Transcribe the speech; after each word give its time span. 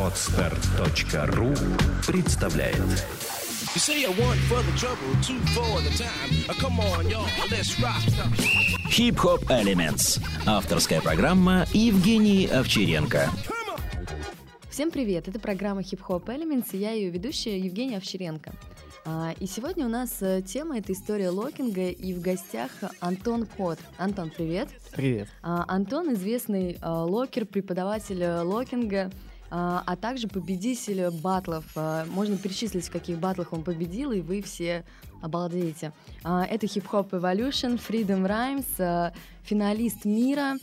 Отстар.ру 0.00 1.54
представляет 2.08 2.74
You 2.76 3.78
say 3.78 4.00
one 4.00 4.40
for 4.48 4.60
the 4.64 4.72
trouble, 4.76 5.14
two 5.22 5.38
for 5.54 5.80
the 5.82 5.90
time. 5.96 6.32
Uh, 6.48 6.54
come 6.58 6.80
on, 6.80 7.08
y'all, 7.08 7.28
let's 7.50 7.78
rock. 7.80 8.02
Хип-хоп 8.90 9.48
Elements. 9.48 10.20
Авторская 10.44 11.00
программа 11.00 11.66
Евгении 11.72 12.46
Овчаренко. 12.46 13.30
Всем 14.70 14.90
привет! 14.90 15.28
Это 15.28 15.38
программа 15.38 15.82
Hip 15.82 16.00
Hop 16.08 16.24
Elements, 16.26 16.70
и 16.72 16.78
я 16.78 16.90
ее 16.90 17.10
ведущая 17.10 17.60
Евгения 17.60 17.98
Овчаренко. 17.98 18.52
А, 19.10 19.34
И 19.40 19.46
сегодня 19.46 19.86
у 19.86 19.88
нас 19.88 20.18
э, 20.20 20.42
тема— 20.42 20.76
это 20.78 20.92
история 20.92 21.30
локинга, 21.30 21.88
и 21.88 22.12
в 22.12 22.20
гостях 22.20 22.70
Антон 23.00 23.46
Кот. 23.46 23.78
Антон, 23.96 24.30
привет! 24.30 24.68
Привет. 24.94 25.28
А, 25.42 25.64
Антон— 25.66 26.12
известный 26.14 26.76
а, 26.82 27.04
локер, 27.04 27.46
преподаватель 27.46 28.22
э, 28.22 28.42
локинга, 28.42 29.10
а 29.50 29.96
также 29.96 30.28
победитель 30.28 31.08
батлов. 31.22 31.64
Можно 32.08 32.36
перечислить, 32.36 32.86
в 32.86 32.92
каких 32.92 33.18
батлах 33.18 33.54
он 33.54 33.62
победил, 33.62 34.12
и 34.12 34.20
вы 34.20 34.42
все 34.42 34.84
обалдеете. 35.22 35.94
Это 36.20 36.66
Hip 36.66 36.84
Hop 36.92 37.10
Evolution, 37.12 37.80
Freedom 37.80 38.26
Rhymes, 38.26 39.14
финалист 39.44 40.04
мира 40.04 40.58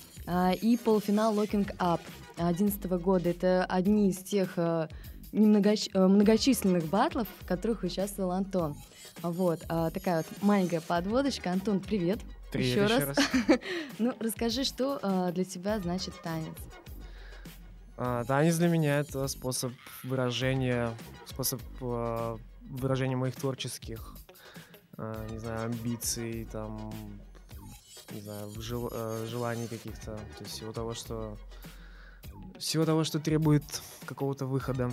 и 0.61 0.77
полуфинал 0.77 1.33
Locking 1.33 1.75
Up 1.79 2.01
2011 2.37 2.85
года. 3.01 3.29
Это 3.29 3.65
одни 3.65 4.09
из 4.09 4.17
тех 4.17 4.53
а, 4.57 4.87
немногоч- 5.35 5.91
э, 5.93 6.07
многочисленных 6.07 6.85
батлов, 6.85 7.27
в 7.41 7.45
которых 7.45 7.83
участвовал 7.83 8.31
Антон. 8.31 8.75
Вот, 9.21 9.63
а, 9.69 9.91
такая 9.91 10.17
вот 10.17 10.25
маленькая 10.41 10.81
подводочка. 10.81 11.51
Антон, 11.51 11.79
привет. 11.79 12.19
Привет 12.51 12.69
Еще 12.69 12.83
еще 12.83 13.05
раз. 13.05 13.17
раз. 13.17 13.59
Ну, 13.99 14.13
расскажи, 14.19 14.63
что 14.63 14.99
а, 15.01 15.31
для 15.31 15.43
тебя 15.45 15.79
значит 15.79 16.13
танец. 16.23 16.53
А, 17.97 18.23
Танец 18.25 18.55
для 18.57 18.67
меня 18.67 18.99
это 18.99 19.27
способ 19.27 19.71
выражения, 20.03 20.91
способ 21.25 21.61
выражения 21.79 23.15
моих 23.15 23.35
творческих, 23.35 24.15
не 24.97 25.37
знаю, 25.39 25.65
амбиций, 25.67 26.45
там, 26.51 26.91
не 28.11 28.19
знаю, 28.21 28.49
жел- 28.59 28.89
э, 28.91 29.25
желаний 29.29 29.67
каких-то, 29.67 30.15
то 30.15 30.43
есть 30.43 30.51
всего 30.55 30.71
того, 30.73 30.93
что 30.93 31.37
всего 32.59 32.85
того, 32.85 33.03
что 33.03 33.19
требует 33.19 33.63
какого-то 34.05 34.45
выхода. 34.45 34.91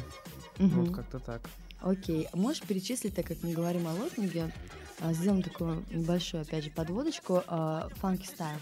Мгм. 0.59 0.85
Вот 0.85 0.95
как-то 0.95 1.19
так. 1.19 1.43
Окей, 1.81 2.29
а 2.33 2.37
можешь 2.37 2.63
перечислить, 2.63 3.15
так 3.15 3.27
как 3.27 3.43
мы 3.43 3.53
говорим 3.53 3.89
о 3.89 3.95
локинге, 3.95 4.53
а, 5.01 5.13
сделаем 5.13 5.43
такую 5.43 5.85
небольшую, 5.91 6.43
опять 6.43 6.65
же, 6.65 6.71
подводочку, 6.71 7.43
а, 7.47 7.89
funky 8.01 8.25
style. 8.25 8.61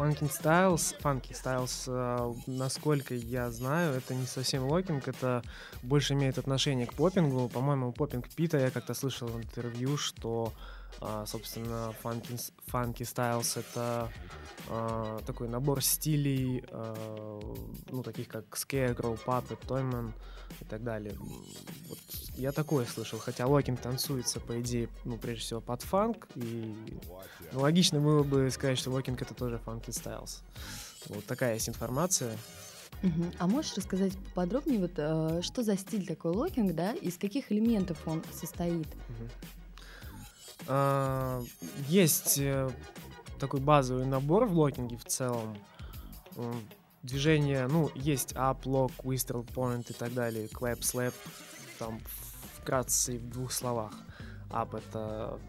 Funky 0.00 0.30
Styles, 0.30 0.94
Funky 1.02 1.32
Styles, 1.32 1.84
э, 1.86 2.34
насколько 2.46 3.14
я 3.14 3.50
знаю, 3.50 3.92
это 3.94 4.14
не 4.14 4.24
совсем 4.24 4.64
локинг, 4.64 5.06
это 5.08 5.42
больше 5.82 6.14
имеет 6.14 6.38
отношение 6.38 6.86
к 6.86 6.94
попингу. 6.94 7.50
По-моему, 7.50 7.92
Popin 7.92 8.26
Pete 8.30 8.51
а 8.51 8.56
я 8.56 8.70
как-то 8.70 8.94
слышал 8.94 9.28
в 9.28 9.36
интервью, 9.36 9.98
что, 9.98 10.54
а, 11.00 11.24
собственно, 11.26 11.94
Funky, 12.02 12.36
с- 12.38 12.52
Funky 12.70 13.00
Styles 13.02 13.58
это 13.58 14.10
а, 14.68 15.20
такой 15.26 15.48
набор 15.48 15.82
стилей, 15.82 16.64
а, 16.70 17.40
ну, 17.90 18.02
таких 18.02 18.28
как 18.28 18.44
Scarecrow, 18.56 19.18
Puppet, 19.24 19.58
Toyman 19.66 20.12
и 20.60 20.64
так 20.64 20.82
далее. 20.82 21.14
Вот 21.88 21.98
я 22.36 22.52
такое 22.52 22.84
слышал, 22.86 23.18
хотя 23.18 23.46
локинг 23.46 23.80
танцуется, 23.80 24.40
по 24.40 24.60
идее, 24.60 24.88
ну, 25.04 25.16
прежде 25.16 25.42
всего, 25.42 25.60
под 25.60 25.82
фанк, 25.82 26.26
и 26.34 26.74
ну, 27.52 27.60
логично 27.60 28.00
было 28.00 28.22
бы 28.22 28.50
сказать, 28.50 28.78
что 28.78 28.90
локинг 28.90 29.22
это 29.22 29.34
тоже 29.34 29.60
Funky 29.64 29.88
Styles. 29.90 30.40
Вот 31.08 31.24
такая 31.24 31.54
есть 31.54 31.68
информация. 31.68 32.36
А 33.38 33.46
можешь 33.46 33.74
рассказать 33.76 34.12
подробнее, 34.34 34.78
вот, 34.80 34.92
а, 34.98 35.40
что 35.42 35.62
за 35.62 35.76
стиль 35.78 36.06
такой 36.06 36.32
локинг, 36.32 36.74
да, 36.74 36.92
из 36.92 37.16
каких 37.16 37.50
элементов 37.50 37.96
он 38.06 38.22
состоит? 38.38 38.88
Мгм. 39.08 39.30
А, 40.68 41.42
Есть 41.88 42.38
э, 42.38 42.70
такой 43.38 43.60
базовый 43.60 44.06
набор 44.06 44.46
в 44.46 44.52
локинге 44.54 44.96
в 44.96 45.04
целом. 45.04 45.56
М, 46.36 46.60
Движения, 47.02 47.66
ну, 47.66 47.90
есть 47.94 48.34
up, 48.34 48.64
lock, 48.64 48.92
wrist 49.02 49.24
roll, 49.24 49.46
point 49.46 49.86
и 49.88 49.94
так 49.94 50.12
далее, 50.12 50.48
clap, 50.48 50.80
slap, 50.80 51.14
там 51.78 51.98
вкратце 52.58 53.14
и 53.14 53.18
в 53.18 53.30
двух 53.30 53.52
словах. 53.52 53.92
Up— 54.50 54.76
это 54.78 55.40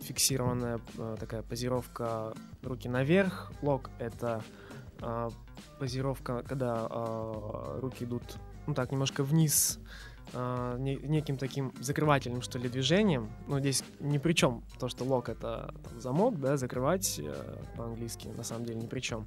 фиксированная 0.00 0.80
э, 0.98 1.16
такая 1.20 1.42
позировка 1.42 2.34
руки 2.62 2.88
наверх, 2.88 3.52
lock— 3.62 3.88
это 4.00 4.42
а, 5.00 5.30
позировка, 5.78 6.42
когда 6.42 6.88
руки 7.80 8.04
идут, 8.04 8.22
ну 8.66 8.74
так, 8.74 8.90
немножко 8.90 9.22
вниз, 9.22 9.78
не- 10.78 10.96
неким 10.96 11.36
таким 11.36 11.72
закрывательным, 11.80 12.42
что 12.42 12.58
ли, 12.58 12.68
движением. 12.68 13.30
Ну, 13.46 13.60
здесь 13.60 13.84
ни 14.00 14.18
при 14.18 14.32
чем 14.32 14.64
то, 14.78 14.88
что 14.88 15.04
лок— 15.04 15.28
это 15.30 15.72
там, 15.84 16.00
замок, 16.00 16.40
да, 16.40 16.56
закрывать 16.56 17.20
э, 17.22 17.56
по-английски, 17.76 18.28
на 18.28 18.42
самом 18.42 18.64
деле 18.64 18.80
ни 18.80 18.86
при 18.86 19.00
чем. 19.00 19.26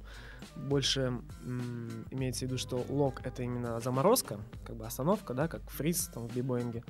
Больше 0.56 1.20
м, 1.44 2.04
имеется 2.10 2.40
в 2.40 2.48
виду, 2.48 2.58
что 2.58 2.84
лок— 2.88 3.22
это 3.24 3.42
именно 3.42 3.80
заморозка, 3.80 4.38
как 4.64 4.76
бы 4.76 4.86
остановка, 4.86 5.34
да, 5.34 5.48
как 5.48 5.62
фриз 5.70 6.10
там 6.12 6.28
в 6.28 6.34
бибоинге. 6.34 6.84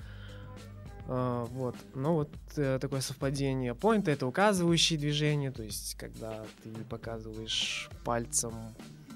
А, 1.06 1.44
вот, 1.46 1.76
но 1.94 2.14
вот 2.14 2.30
э, 2.56 2.78
такое 2.80 3.00
совпадение. 3.00 3.72
Point— 3.72 4.04
это 4.10 4.26
указывающие 4.26 4.98
движения, 4.98 5.50
то 5.50 5.62
есть 5.62 5.94
когда 5.94 6.44
ты 6.62 6.70
показываешь 6.90 7.88
пальцем, 8.04 8.52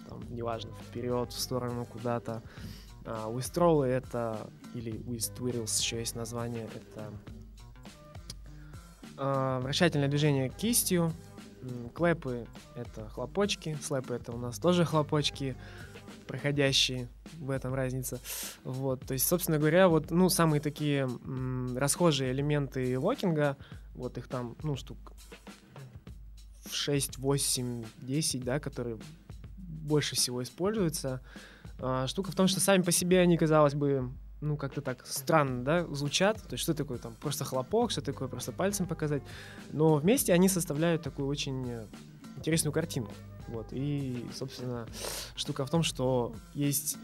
там, 0.08 0.20
неважно, 0.30 0.70
вперед, 0.88 1.32
в 1.32 1.38
сторону 1.38 1.86
куда-то. 1.86 2.32
А, 2.34 2.42
withdrawal— 3.04 3.84
это, 3.84 4.50
или 4.74 4.92
twirls 4.92 5.80
еще 5.80 5.98
есть 5.98 6.14
название, 6.14 6.68
это 6.74 7.12
а, 9.16 9.60
вращательное 9.60 10.08
движение 10.08 10.48
кистью. 10.48 11.12
Клэпы— 11.94 12.46
это 12.74 13.08
хлопочки, 13.08 13.78
слэпы— 13.80 14.14
это 14.16 14.32
у 14.32 14.36
нас 14.36 14.58
тоже 14.58 14.84
хлопочки, 14.84 15.56
проходящие, 16.26 17.08
в 17.38 17.50
этом 17.50 17.74
разница. 17.74 18.20
Вот, 18.64 19.06
то 19.06 19.12
есть, 19.12 19.26
собственно 19.26 19.58
говоря, 19.58 19.88
вот, 19.88 20.10
ну, 20.10 20.28
самые 20.28 20.60
такие 20.60 21.02
м, 21.02 21.76
расхожие 21.76 22.32
элементы 22.32 22.98
локинга, 22.98 23.56
вот 23.94 24.18
их 24.18 24.26
там, 24.26 24.56
ну, 24.62 24.76
штук 24.76 25.12
в 26.64 26.74
6, 26.74 27.18
8, 27.18 27.84
10, 27.98 28.44
да, 28.44 28.58
которые 28.58 28.98
больше 29.56 30.16
всего 30.16 30.42
используются. 30.42 31.20
А, 31.82 32.06
штука 32.06 32.30
в 32.30 32.34
том, 32.34 32.46
что 32.46 32.60
сами 32.60 32.82
по 32.82 32.92
себе 32.92 33.20
они, 33.20 33.36
казалось 33.36 33.74
бы, 33.74 34.10
ну, 34.40 34.56
как-то 34.56 34.80
так 34.80 35.04
странно, 35.06 35.64
да, 35.64 35.86
звучат. 35.88 36.40
То 36.42 36.52
есть, 36.52 36.62
что 36.62 36.74
такое 36.74 36.98
там 36.98 37.14
просто 37.14 37.44
хлопок, 37.44 37.90
что 37.90 38.00
такое 38.00 38.28
просто 38.28 38.52
пальцем 38.52 38.86
показать. 38.86 39.22
Но 39.72 39.96
вместе 39.96 40.32
они 40.32 40.48
составляют 40.48 41.02
такую 41.02 41.28
очень 41.28 41.68
э, 41.68 41.86
интересную 42.36 42.72
картинку. 42.72 43.12
Вот, 43.48 43.68
и, 43.72 44.26
собственно, 44.32 44.86
штука 45.34 45.66
в 45.66 45.70
том, 45.70 45.82
что 45.82 46.34
есть, 46.54 46.96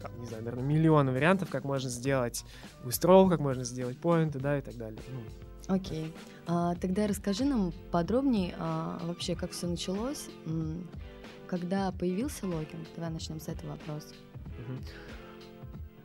там, 0.00 0.18
не 0.20 0.26
знаю, 0.26 0.44
наверное, 0.44 0.66
миллионы 0.66 1.12
вариантов, 1.12 1.50
как 1.50 1.64
можно 1.64 1.90
сделать 1.90 2.44
wrist 2.84 3.06
roll, 3.06 3.28
как 3.28 3.40
можно 3.40 3.64
сделать 3.64 3.98
point 3.98 4.27
ы, 4.27 4.38
да, 4.38 4.58
и 4.58 4.62
так 4.62 4.76
далее. 4.76 5.00
Ну, 5.12 5.74
Окей. 5.74 6.12
А, 6.46 6.74
тогда 6.76 7.06
расскажи 7.06 7.44
нам 7.44 7.72
подробнее 7.90 8.54
а, 8.58 8.98
вообще, 9.04 9.36
как 9.36 9.50
все 9.52 9.66
началось, 9.66 10.28
когда 11.50 11.90
появился 11.90 12.46
локинг. 12.46 12.86
Давай 12.94 13.10
начнем 13.10 13.40
с 13.40 13.48
этого 13.48 13.72
вопроса. 13.72 14.14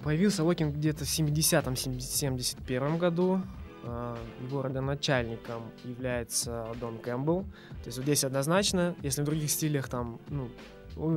Появился 0.04 0.44
локинг 0.44 0.76
где-то 0.76 1.06
в 1.06 1.08
70-71 1.08 2.98
году. 2.98 3.44
А, 3.84 4.18
Его 4.42 4.64
родоначальником 4.64 5.72
является 5.84 6.76
Дон 6.82 6.98
Кэмпбелл. 6.98 7.44
То 7.44 7.86
есть 7.86 7.98
вот 7.98 8.06
здесь 8.06 8.24
однозначно, 8.24 8.96
если 9.04 9.22
в 9.22 9.26
других 9.26 9.52
стилях 9.52 9.88
там, 9.88 10.20
ну, 10.30 10.50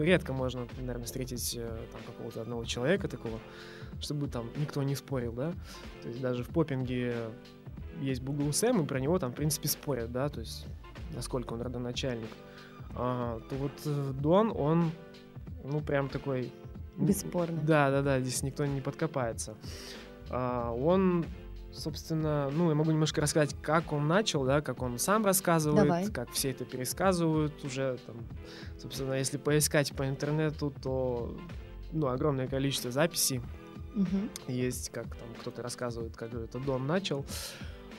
редко 0.03 0.35
можно, 0.35 0.69
наверное, 0.79 1.07
встретить 1.07 1.55
э, 1.57 1.79
там 1.91 2.03
какого-то 2.03 2.43
одного 2.43 2.67
человека 2.67 3.09
такого, 3.09 3.41
чтобы 3.99 4.29
там 4.29 4.51
никто 4.57 4.83
не 4.83 4.95
спорил, 4.95 5.33
да. 5.33 5.55
То 6.03 6.09
есть 6.09 6.21
даже 6.21 6.45
в 6.45 6.49
попинге 6.49 7.31
есть 8.03 8.21
Бугл 8.21 8.53
Сэм, 8.53 8.83
и 8.83 8.87
про 8.87 9.01
него 9.01 9.19
там, 9.19 9.33
в 9.33 9.35
принципе, 9.35 9.69
спорят, 9.69 10.13
да, 10.13 10.29
то 10.29 10.41
есть 10.41 10.67
насколько 11.15 11.55
он 11.55 11.63
родоначальник. 11.63 12.29
А, 12.95 13.41
то 13.49 13.55
вот 13.57 13.73
э, 13.85 14.13
Дон, 14.21 14.53
он, 14.57 14.91
ну, 15.65 15.81
прям 15.81 16.09
такой... 16.09 16.53
Бесспорно. 16.97 17.61
Да, 17.63 17.91
да, 17.91 18.03
да, 18.03 18.21
здесь 18.21 18.43
никто 18.43 18.67
не 18.67 18.81
подкопается. 18.81 19.55
А, 20.31 20.73
он, 20.73 21.25
собственно, 21.73 22.51
ну, 22.51 22.69
я 22.71 22.75
могу 22.75 22.91
немножко 22.91 23.21
рассказать, 23.21 23.55
как 23.63 23.93
он 23.93 24.09
начал, 24.09 24.45
да, 24.45 24.61
как 24.61 24.83
он 24.83 24.99
сам 24.99 25.25
рассказывает, 25.25 25.85
Давай. 25.85 26.07
как 26.11 26.31
все 26.31 26.51
это 26.51 26.65
пересказывают 26.65 27.65
уже, 27.65 27.99
там, 28.07 28.17
собственно, 28.81 29.15
если 29.15 29.37
поискать 29.37 29.93
по 29.93 30.09
интернету, 30.09 30.73
то, 30.83 31.37
ну, 31.93 32.09
огромное 32.09 32.49
количество 32.49 32.91
записей 32.91 33.41
Мгм. 33.95 34.29
есть, 34.49 34.91
как 34.91 35.07
там 35.07 35.29
кто-то 35.41 35.63
рассказывает, 35.63 36.17
как 36.17 36.35
это 36.35 36.59
Дон 36.59 36.87
начал. 36.87 37.25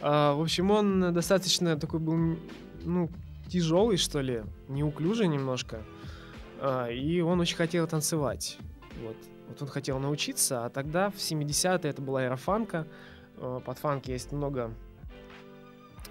А, 0.01 0.33
в 0.33 0.41
общем, 0.41 0.71
он 0.71 1.13
достаточно 1.13 1.77
такой 1.77 1.99
был, 1.99 2.37
ну, 2.83 3.09
тяжелый, 3.49 3.97
что 3.97 4.21
ли, 4.21 4.43
неуклюжий 4.67 5.27
немножко. 5.27 5.83
а, 6.59 6.87
и 6.87 7.21
он 7.21 7.39
очень 7.39 7.57
хотел 7.57 7.87
танцевать. 7.87 8.57
Вот. 9.03 9.17
вот 9.47 9.61
он 9.61 9.67
хотел 9.67 9.99
научиться, 9.99 10.65
а 10.65 10.69
тогда 10.69 11.09
в 11.09 11.15
70-е 11.15 11.89
это 11.89 12.01
была 12.01 12.23
эра 12.23 12.39
а, 12.47 13.59
Под 13.59 13.77
фанки 13.77 14.11
есть 14.11 14.31
много 14.31 14.73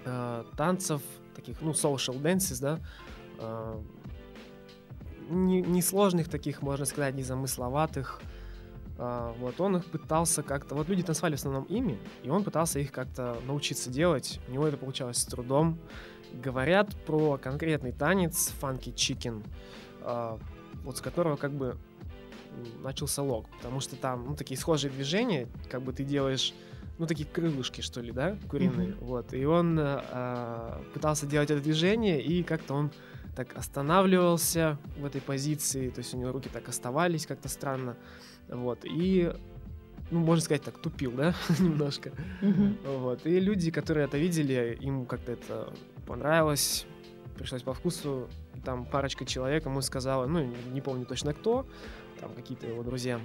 э, 0.05 0.43
танцев, 0.57 1.01
таких, 1.35 1.61
ну, 1.61 1.71
social 1.71 2.21
dances, 2.21 2.61
да, 2.61 2.79
э, 3.39 3.81
несложных 5.29 6.27
не 6.27 6.31
таких, 6.31 6.61
можно 6.61 6.85
сказать, 6.85 7.15
незамысловатых. 7.15 8.21
Э, 8.97 9.33
вот 9.39 9.59
он 9.61 9.77
их 9.77 9.85
пытался 9.85 10.43
как-то... 10.43 10.75
Вот 10.75 10.89
люди 10.89 11.03
танцевали 11.03 11.35
в 11.35 11.39
основном 11.39 11.63
ими, 11.65 11.97
и 12.23 12.29
он 12.29 12.43
пытался 12.43 12.79
их 12.79 12.91
как-то 12.91 13.37
научиться 13.45 13.89
делать. 13.89 14.39
У 14.47 14.51
него 14.51 14.67
это 14.67 14.77
получалось 14.77 15.17
с 15.17 15.25
трудом. 15.25 15.77
Говорят 16.33 16.95
про 17.05 17.37
конкретный 17.37 17.91
танец 17.91 18.53
Funky 18.61 18.93
Chicken, 18.93 19.43
э, 20.01 20.37
вот 20.83 20.97
с 20.97 21.01
которого 21.01 21.35
как 21.35 21.51
бы 21.51 21.77
начался 22.81 23.21
лог, 23.21 23.47
потому 23.57 23.79
что 23.79 23.95
там 23.95 24.25
ну, 24.25 24.35
такие 24.35 24.57
схожие 24.59 24.91
движения, 24.91 25.47
как 25.69 25.81
бы 25.81 25.93
ты 25.93 26.03
делаешь 26.03 26.53
ну, 26.97 27.07
такие 27.07 27.27
крылышки, 27.27 27.81
что 27.81 28.01
ли, 28.01 28.11
да, 28.11 28.37
куриные, 28.49 28.89
mm-hmm. 28.89 29.05
вот, 29.05 29.33
и 29.33 29.45
он 29.45 29.79
э, 29.79 30.81
пытался 30.93 31.25
делать 31.25 31.49
это 31.49 31.61
движение, 31.61 32.21
и 32.21 32.43
как-то 32.43 32.73
он 32.73 32.91
так 33.35 33.55
останавливался 33.55 34.77
в 34.97 35.05
этой 35.05 35.21
позиции, 35.21 35.89
то 35.89 35.99
есть 35.99 36.13
у 36.13 36.17
него 36.17 36.33
руки 36.33 36.49
так 36.51 36.67
оставались 36.67 37.25
как-то 37.25 37.47
странно, 37.47 37.95
вот, 38.49 38.79
и, 38.83 39.31
ну, 40.11 40.19
можно 40.19 40.43
сказать 40.43 40.63
так, 40.63 40.77
тупил, 40.81 41.13
да, 41.13 41.33
немножко, 41.59 42.11
mm-hmm. 42.41 42.99
вот, 42.99 43.25
и 43.25 43.39
люди, 43.39 43.71
которые 43.71 44.05
это 44.05 44.17
видели, 44.17 44.77
им 44.81 45.05
как-то 45.05 45.31
это 45.31 45.73
понравилось, 46.09 46.87
пришлось 47.37 47.61
по 47.61 47.73
вкусу, 47.73 48.27
там 48.65 48.83
парочка 48.85 49.25
человек 49.25 49.65
ему 49.65 49.81
сказала, 49.81 50.25
ну, 50.25 50.43
не 50.43 50.81
помню 50.81 51.05
точно 51.05 51.33
кто, 51.33 51.67
там 52.19 52.33
какие-то 52.33 52.65
его 52.65 52.81
друзья, 52.81 53.21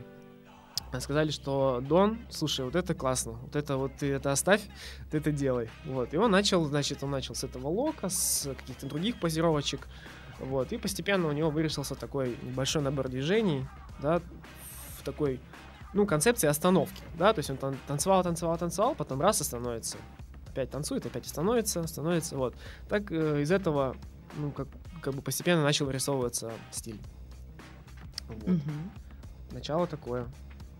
сказали, 1.00 1.30
что 1.30 1.80
Дон, 1.80 2.18
слушай, 2.30 2.62
вот 2.62 2.76
это 2.76 2.94
классно, 2.94 3.32
вот 3.32 3.56
это 3.56 3.78
вот 3.78 3.92
ты 3.98 4.12
это 4.12 4.32
оставь, 4.32 4.60
ты 5.10 5.16
это 5.16 5.32
делай. 5.32 5.70
Вот. 5.86 6.12
И 6.12 6.18
он 6.18 6.30
начал, 6.30 6.62
значит, 6.66 7.02
он 7.02 7.10
начал 7.10 7.34
с 7.34 7.42
этого 7.42 7.68
лока, 7.68 8.10
с 8.10 8.48
каких-то 8.54 8.86
других 8.86 9.18
позировочек. 9.18 9.88
Вот. 10.38 10.72
И 10.72 10.76
постепенно 10.76 11.26
у 11.26 11.32
него 11.32 11.50
вырисовался 11.50 11.94
такой 11.94 12.36
небольшой 12.42 12.82
набор 12.82 13.08
движений, 13.08 13.66
да, 14.00 14.20
в 14.98 15.02
такой, 15.04 15.40
ну, 15.94 16.06
концепции 16.06 16.48
остановки, 16.48 17.02
да, 17.18 17.32
то 17.32 17.38
есть 17.38 17.50
он 17.50 17.56
тан- 17.56 17.78
танцевал, 17.86 18.22
танцевал, 18.22 18.58
танцевал, 18.58 18.94
потом 18.94 19.20
раз 19.20 19.40
остановится, 19.40 19.96
опять 20.54 20.70
танцует, 20.70 21.04
опять 21.04 21.26
остановится, 21.26 21.84
становится, 21.86 22.36
вот. 22.36 22.54
Так 22.88 23.10
э, 23.10 23.42
из 23.42 23.50
этого, 23.50 23.96
ну, 24.36 24.52
как, 24.52 24.68
как 25.02 25.14
бы 25.14 25.20
постепенно 25.20 25.62
начал 25.62 25.86
вырисовываться 25.86 26.52
стиль. 26.70 27.00
Вот. 28.28 28.48
Угу. 28.48 28.70
Начало 29.52 29.86
такое. 29.86 30.28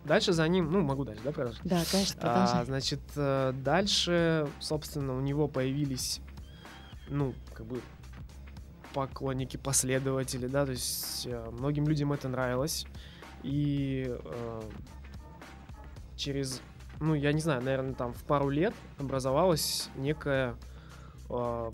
Дальше 0.05 0.33
за 0.33 0.47
ним, 0.47 0.71
ну, 0.71 0.83
могу 0.83 1.05
дальше, 1.05 1.23
да, 1.25 1.33
продолжить? 1.33 1.63
Да, 1.65 1.83
конечно, 1.91 2.21
продолжай. 2.21 2.63
А, 2.63 2.65
значит, 2.65 3.01
э, 3.17 3.53
дальше, 3.53 4.49
собственно, 4.61 5.17
у 5.17 5.21
него 5.21 5.49
появились, 5.49 6.21
ну, 7.09 7.35
как 7.53 7.67
бы 7.67 7.81
поклонники, 8.93 9.57
последователи, 9.57 10.47
да, 10.47 10.67
то 10.67 10.73
есть 10.73 11.27
э, 11.27 11.51
многим 11.51 11.89
людям 11.89 12.13
это 12.13 12.29
нравилось. 12.29 12.87
И 13.43 14.07
э, 14.09 14.63
через, 16.17 16.61
ну, 17.01 17.15
я 17.15 17.33
не 17.33 17.41
знаю, 17.41 17.63
наверное, 17.63 17.95
там 17.95 18.13
в 18.13 18.23
пару 18.25 18.49
лет 18.49 18.75
образовалось 18.99 19.89
некое, 19.97 20.57
э, 21.31 21.71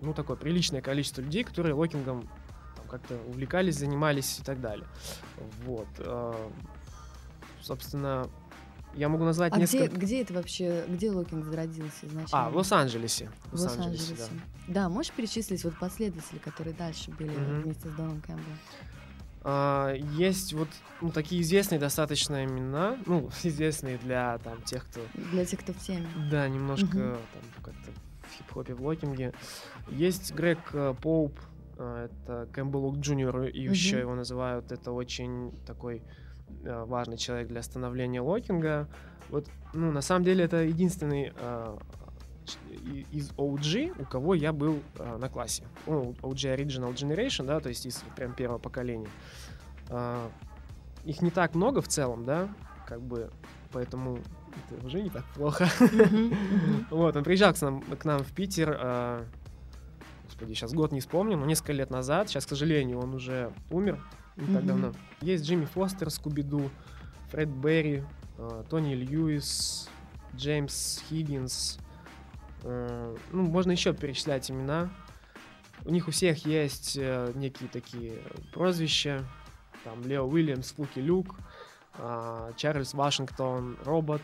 ну, 0.00 0.14
такое 0.14 0.36
приличное 0.36 0.80
количество 0.80 1.20
людей, 1.20 1.44
которые 1.44 1.74
локингом 1.74 2.28
как-то 2.90 3.16
увлекались, 3.28 3.76
занимались 3.76 4.40
и 4.40 4.42
так 4.42 4.60
далее. 4.60 4.86
Вот. 5.64 5.88
Э, 5.98 6.34
собственно, 7.60 8.28
я 8.94 9.08
могу 9.08 9.24
назвать 9.24 9.52
а 9.52 9.58
несколько... 9.58 9.88
где, 9.88 9.96
где 9.96 10.22
это 10.22 10.34
вообще, 10.34 10.84
где 10.88 11.10
Локинг 11.10 11.44
зародился 11.44 12.06
изначально? 12.06 12.46
А, 12.46 12.50
в 12.50 12.56
Лос-Анджелесе. 12.56 13.30
В 13.52 13.60
Лос-Анджелесе, 13.60 14.14
да. 14.18 14.26
Да, 14.66 14.88
можешь 14.88 15.12
перечислить 15.12 15.62
вот 15.64 15.78
последователи, 15.78 16.38
которые 16.38 16.74
дальше 16.74 17.10
были 17.12 17.30
mm-hmm. 17.30 17.62
вместе 17.62 17.88
с 17.88 17.92
Доном 17.92 18.20
Кэмпбеллом? 18.20 18.58
А, 19.42 19.94
есть 19.94 20.52
вот 20.52 20.68
ну, 21.00 21.10
такие 21.10 21.42
известные 21.42 21.78
достаточно 21.78 22.44
имена, 22.44 22.96
ну, 23.06 23.30
известные 23.42 23.98
для 23.98 24.38
там 24.38 24.60
тех, 24.62 24.86
кто... 24.86 25.00
Для 25.32 25.44
тех, 25.44 25.60
кто 25.60 25.72
в 25.72 25.78
теме. 25.78 26.06
Да, 26.30 26.48
немножко 26.48 26.98
mm-hmm. 26.98 27.18
там 27.32 27.64
как-то 27.64 27.90
в 28.28 28.36
хип-хопе, 28.36 28.74
в 28.74 28.82
локинге. 28.82 29.32
Есть 29.88 30.34
Грег 30.34 30.58
э, 30.72 30.94
Поуп, 31.00 31.38
э, 31.78 32.08
это 32.10 32.48
Campbell 32.52 32.96
Junior, 33.00 33.44
и 33.44 33.66
mm-hmm. 33.66 33.70
еще 33.70 33.98
его 33.98 34.14
называют, 34.14 34.72
это 34.72 34.92
очень 34.92 35.52
такой 35.66 36.02
Э, 36.64 36.84
важный 36.84 37.16
человек 37.16 37.48
для 37.48 37.62
становления 37.62 38.20
локинга. 38.20 38.88
Вот, 39.30 39.46
ну, 39.72 39.92
на 39.92 40.02
самом 40.02 40.24
деле, 40.24 40.44
это 40.44 40.58
единственный 40.58 41.32
из 43.12 43.30
OG, 43.32 44.00
у 44.00 44.04
кого 44.04 44.34
я 44.34 44.52
был 44.52 44.80
э, 44.96 45.16
на 45.16 45.28
классе. 45.28 45.64
Ну, 45.86 46.14
OG 46.22 46.56
Original 46.56 46.94
Generation, 46.94 47.46
да, 47.46 47.60
то 47.60 47.68
есть 47.68 47.86
из 47.86 48.02
прям 48.16 48.34
первого 48.34 48.58
поколения. 48.58 49.08
Э, 49.88 50.28
их 51.04 51.22
не 51.22 51.30
так 51.30 51.54
много 51.54 51.80
в 51.80 51.88
целом, 51.88 52.24
да, 52.24 52.48
как 52.86 53.00
бы, 53.00 53.30
поэтому 53.72 54.18
это 54.70 54.86
уже 54.86 55.02
не 55.02 55.10
так 55.10 55.24
плохо. 55.34 55.68
Вот, 56.90 57.16
он 57.16 57.24
приезжал 57.24 57.54
к 57.54 57.60
нам, 57.62 57.82
к 57.82 58.04
нам 58.04 58.24
в 58.24 58.32
Питер, 58.32 58.76
э, 58.80 59.24
господи, 60.24 60.54
сейчас 60.54 60.72
год 60.72 60.92
не 60.92 61.00
вспомню, 61.00 61.36
но 61.36 61.46
несколько 61.46 61.72
лет 61.72 61.90
назад. 61.90 62.28
Сейчас, 62.28 62.46
к 62.46 62.48
сожалению, 62.48 62.98
он 62.98 63.14
уже 63.14 63.52
умер, 63.70 64.02
не 64.36 64.52
так 64.54 64.66
давно. 64.66 64.92
Есть 65.20 65.44
Джимми 65.44 65.66
Фостер, 65.66 66.10
Скуби-Ду, 66.10 66.70
Фред 67.30 67.48
Берри, 67.48 68.02
э, 68.38 68.64
Тони 68.68 68.94
Льюис, 68.94 69.88
Джеймс 70.34 71.00
Хиггинс. 71.08 71.78
Э, 72.62 73.16
ну, 73.32 73.42
можно 73.42 73.72
еще 73.72 73.92
перечислять 73.94 74.50
имена. 74.50 74.90
У 75.84 75.90
них 75.90 76.08
у 76.08 76.10
всех 76.10 76.44
есть 76.44 76.96
э, 77.00 77.32
некие 77.34 77.68
такие 77.68 78.14
прозвища. 78.52 79.24
Там 79.84 80.02
Лео 80.02 80.26
Уильямс, 80.26 80.72
Фуки 80.72 80.98
Люк, 80.98 81.36
э, 81.98 82.52
Чарльз 82.56 82.94
Вашингтон, 82.94 83.78
Робот, 83.84 84.22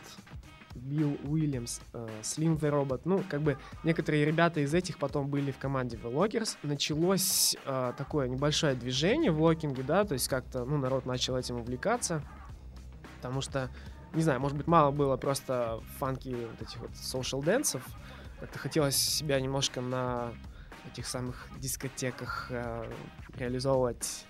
Билл 0.76 1.18
Уильямс, 1.24 1.80
э, 1.92 2.08
Slim 2.22 2.58
the 2.58 2.70
Robot. 2.70 3.02
Ну, 3.04 3.24
как 3.28 3.42
бы 3.42 3.58
некоторые 3.82 4.24
ребята 4.24 4.60
из 4.60 4.74
этих 4.74 4.98
потом 4.98 5.28
были 5.28 5.50
в 5.50 5.58
команде 5.58 5.96
The 5.96 6.12
Lockers. 6.12 6.56
Началось 6.62 7.56
э, 7.64 7.92
такое 7.96 8.28
небольшое 8.28 8.74
движение 8.74 9.30
в 9.30 9.40
локинге, 9.40 9.82
да, 9.82 10.04
то 10.04 10.14
есть 10.14 10.28
как-то, 10.28 10.64
ну, 10.64 10.76
народ 10.76 11.06
начал 11.06 11.36
этим 11.36 11.56
увлекаться, 11.56 12.22
потому 13.16 13.40
что, 13.40 13.70
не 14.14 14.22
знаю, 14.22 14.40
может 14.40 14.56
быть, 14.56 14.66
мало 14.66 14.90
было 14.90 15.16
просто 15.16 15.80
фанки 15.99 16.28
вот 16.28 16.62
этих 16.62 16.78
вот 16.80 16.90
social 16.90 17.42
дэнсов, 17.42 17.82
как-то 18.40 18.59
хотелось 18.59 18.97
себя 18.97 19.40
немножко 19.40 19.81
на 19.81 20.33
этих 20.90 21.07
самых 21.07 21.49
дискотеках 21.59 22.47
э, 22.50 22.90
реализовывать 23.37 24.26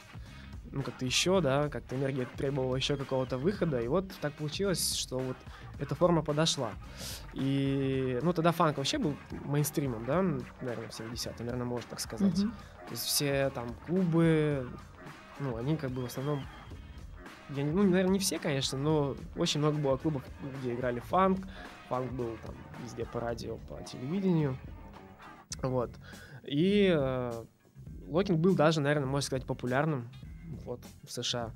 ну, 0.72 0.82
как-то 0.82 1.04
еще, 1.04 1.40
да, 1.40 1.68
как-то 1.68 1.96
энергия 1.96 2.26
требовала 2.36 2.76
еще 2.76 2.96
какого-то 2.96 3.38
выхода, 3.38 3.80
и 3.80 3.88
вот 3.88 4.10
так 4.20 4.32
получилось, 4.34 4.94
что 4.94 5.18
вот 5.18 5.36
эта 5.78 5.94
форма 5.94 6.22
подошла. 6.22 6.72
И, 7.34 8.18
ну, 8.22 8.32
тогда 8.32 8.52
фанк 8.52 8.78
вообще 8.78 8.98
был 8.98 9.16
мейнстримом, 9.30 10.04
да, 10.06 10.22
наверное, 10.60 10.88
в 10.88 10.98
70-е, 10.98 11.34
наверное, 11.38 11.66
можно 11.66 11.88
так 11.90 12.00
сказать. 12.00 12.34
Mm-hmm. 12.34 12.50
То 12.86 12.90
есть 12.90 13.04
все 13.04 13.50
там 13.50 13.74
клубы, 13.86 14.68
ну, 15.38 15.56
они 15.56 15.76
как 15.76 15.90
бы 15.90 16.02
в 16.02 16.06
основном 16.06 16.44
я, 17.50 17.64
ну, 17.64 17.84
наверное, 17.84 18.14
не 18.14 18.18
все, 18.18 18.38
конечно, 18.38 18.76
но 18.76 19.16
очень 19.36 19.60
много 19.60 19.78
было 19.78 19.96
клубов, 19.96 20.22
где 20.60 20.74
играли 20.74 21.00
фанк. 21.00 21.46
Фанк 21.88 22.12
был 22.12 22.36
там 22.44 22.54
везде 22.82 23.04
по 23.04 23.20
радио, 23.20 23.58
по 23.68 23.82
телевидению. 23.82 24.56
Вот. 25.62 25.90
И 26.44 26.92
э, 26.94 27.44
локинг 28.08 28.38
был 28.38 28.54
даже, 28.54 28.80
наверное, 28.80 29.06
можно 29.06 29.26
сказать, 29.26 29.46
популярным 29.46 30.08
вот, 30.64 30.80
в 31.04 31.12
США. 31.12 31.52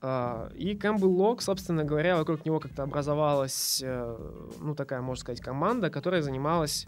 А, 0.00 0.50
и 0.54 0.76
Campbellock, 0.76 1.42
собственно 1.42 1.84
говоря, 1.84 2.16
вокруг 2.16 2.44
него 2.44 2.60
как-то 2.60 2.82
образовалась, 2.82 3.80
э, 3.84 4.48
ну, 4.60 4.74
такая, 4.74 5.00
можно 5.00 5.20
сказать, 5.20 5.40
команда, 5.40 5.90
которая 5.90 6.22
занималась 6.22 6.86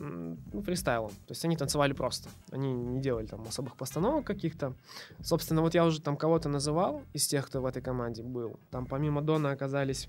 ну, 0.00 0.62
фристайлом. 0.62 1.10
То 1.10 1.30
есть 1.30 1.44
они 1.44 1.56
танцевали 1.56 1.92
просто. 1.92 2.28
Они 2.50 2.72
не 2.72 3.00
делали 3.00 3.26
там 3.26 3.42
особых 3.42 3.76
постановок 3.76 4.24
каких-то. 4.24 4.74
Собственно, 5.22 5.62
вот 5.62 5.74
я 5.74 5.84
уже 5.84 6.00
там 6.00 6.16
кого-то 6.16 6.48
называл 6.48 7.02
из 7.12 7.26
тех, 7.26 7.46
кто 7.46 7.60
в 7.60 7.66
этой 7.66 7.82
команде 7.82 8.22
был. 8.22 8.58
Там 8.70 8.86
помимо 8.86 9.22
Дона 9.22 9.50
оказались 9.50 10.08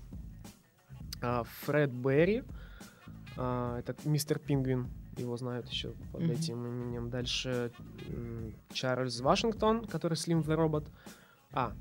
Фред 1.20 1.90
Берри, 1.90 2.44
а, 3.36 3.78
это 3.78 3.94
мистер 4.04 4.38
Пингвин, 4.38 4.88
его 5.16 5.36
знают 5.36 5.68
еще 5.68 5.92
под 6.12 6.22
mm-hmm. 6.22 6.32
этим 6.32 6.66
именем. 6.66 7.10
Дальше 7.10 7.72
Чарльз 8.72 9.20
Вашингтон, 9.20 9.84
который 9.84 10.14
Slim 10.14 10.44
the 10.44 10.56
Robot. 10.56 10.88
А, 11.52 11.72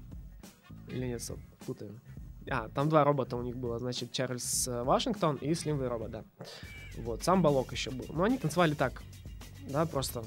или 0.87 1.07
нет, 1.07 1.21
путаю. 1.65 1.99
А, 2.49 2.69
там 2.69 2.89
два 2.89 3.03
робота 3.03 3.35
у 3.35 3.41
них 3.41 3.55
было, 3.55 3.79
значит, 3.79 4.11
Чарльз 4.11 4.67
э, 4.67 4.83
Вашингтон 4.83 5.35
и 5.37 5.51
Slim 5.51 5.79
the 5.79 5.89
Robot, 5.89 6.09
да. 6.09 6.23
Вот, 6.97 7.23
сам 7.23 7.41
Балок 7.41 7.71
еще 7.71 7.91
был. 7.91 8.05
Но 8.09 8.23
они 8.23 8.37
танцевали 8.37 8.73
так, 8.73 9.03
да, 9.69 9.85
просто 9.85 10.23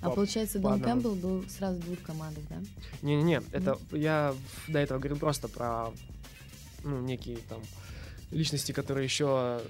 А 0.00 0.10
по- 0.10 0.16
получается, 0.16 0.60
по 0.60 0.70
Дон. 0.70 0.82
Кэмпбелл 0.82 1.14
был 1.16 1.48
сразу 1.48 1.80
в 1.80 1.84
двух 1.84 2.00
командах, 2.02 2.44
да? 2.48 2.56
Не-не-не, 3.02 3.42
это 3.52 3.78
я 3.92 4.34
в- 4.34 4.72
до 4.72 4.78
этого 4.78 4.98
говорил 4.98 5.18
просто 5.18 5.48
про 5.48 5.90
ну, 6.84 7.00
некие 7.00 7.38
там 7.48 7.60
личности, 8.30 8.72
которые 8.72 9.04
еще 9.04 9.60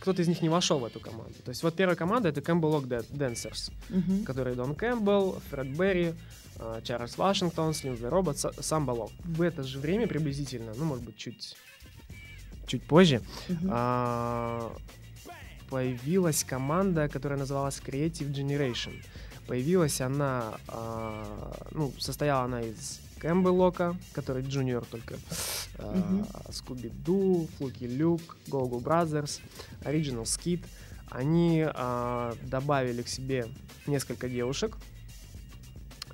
кто-то 0.00 0.20
из 0.20 0.28
них 0.28 0.42
не 0.42 0.48
вошел 0.50 0.78
в 0.78 0.84
эту 0.84 1.00
команду. 1.00 1.34
То 1.44 1.48
есть 1.50 1.62
вот 1.62 1.74
первая 1.74 1.96
команда 1.96 2.28
это 2.28 2.42
Campbellock 2.42 2.86
Dancers, 2.86 3.70
Мгм. 3.88 4.24
которые 4.24 4.54
Дон 4.54 4.74
Кэмпбелл, 4.74 5.40
Фред 5.50 5.68
Берри, 5.76 6.14
а, 6.58 6.82
Чарльз 6.82 7.16
Вашингтон, 7.16 7.72
Slim 7.72 7.90
the 7.90 8.04
Robot, 8.04 8.36
Са- 8.36 8.62
Самбо 8.62 8.90
Лок. 8.92 9.10
В 9.24 9.40
это 9.40 9.62
же 9.62 9.78
время 9.78 10.06
приблизительно, 10.06 10.72
ну, 10.76 10.84
может 10.84 11.04
быть, 11.04 11.16
чуть, 11.16 11.56
чуть 12.66 12.82
позже, 12.82 13.22
а, 13.70 14.70
появилась 15.70 16.44
команда, 16.44 17.08
которая 17.08 17.38
называлась 17.38 17.80
Creative 17.84 18.30
Generation. 18.32 18.92
Появилась 19.46 20.00
она, 20.00 20.58
а, 20.68 21.56
ну, 21.70 21.92
состояла 21.98 22.44
она 22.44 22.60
из 22.62 23.00
Campbellock 23.20 23.48
а, 23.50 23.96
который 24.12 24.42
junior 24.42 24.84
только, 24.86 25.16
а, 25.78 25.94
Мгм. 25.94 26.26
Скуби 26.50 26.88
Ду, 26.88 27.48
Флуки 27.58 27.84
Люк, 27.84 28.38
Go-Go 28.48 28.82
Brothers, 28.82 29.40
Original 29.82 30.24
Skid. 30.24 30.64
Они 31.10 31.64
а, 31.66 32.34
добавили 32.42 33.02
к 33.02 33.08
себе 33.08 33.46
несколько 33.86 34.28
девушек. 34.28 34.76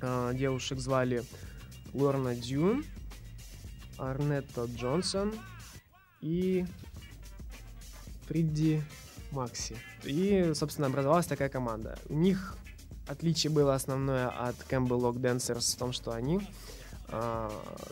А, 0.01 0.33
девушек 0.33 0.79
звали 0.79 1.23
Лорна 1.93 2.35
Дюн, 2.35 2.83
Арнетта 3.97 4.65
Джонсон 4.65 5.33
и 6.21 6.65
Фридди 8.27 8.83
Макси. 9.31 9.77
И, 10.03 10.51
собственно, 10.55 10.87
образовалась 10.87 11.25
такая 11.25 11.49
команда. 11.49 11.97
У 12.09 12.15
них 12.15 12.57
отличие 13.07 13.51
было 13.51 13.75
основное 13.75 14.27
от 14.27 14.55
Campbell 14.69 14.99
Lock 14.99 15.15
Dancers 15.15 15.75
в 15.75 15.77
том, 15.77 15.93
что 15.93 16.11
они 16.11 16.41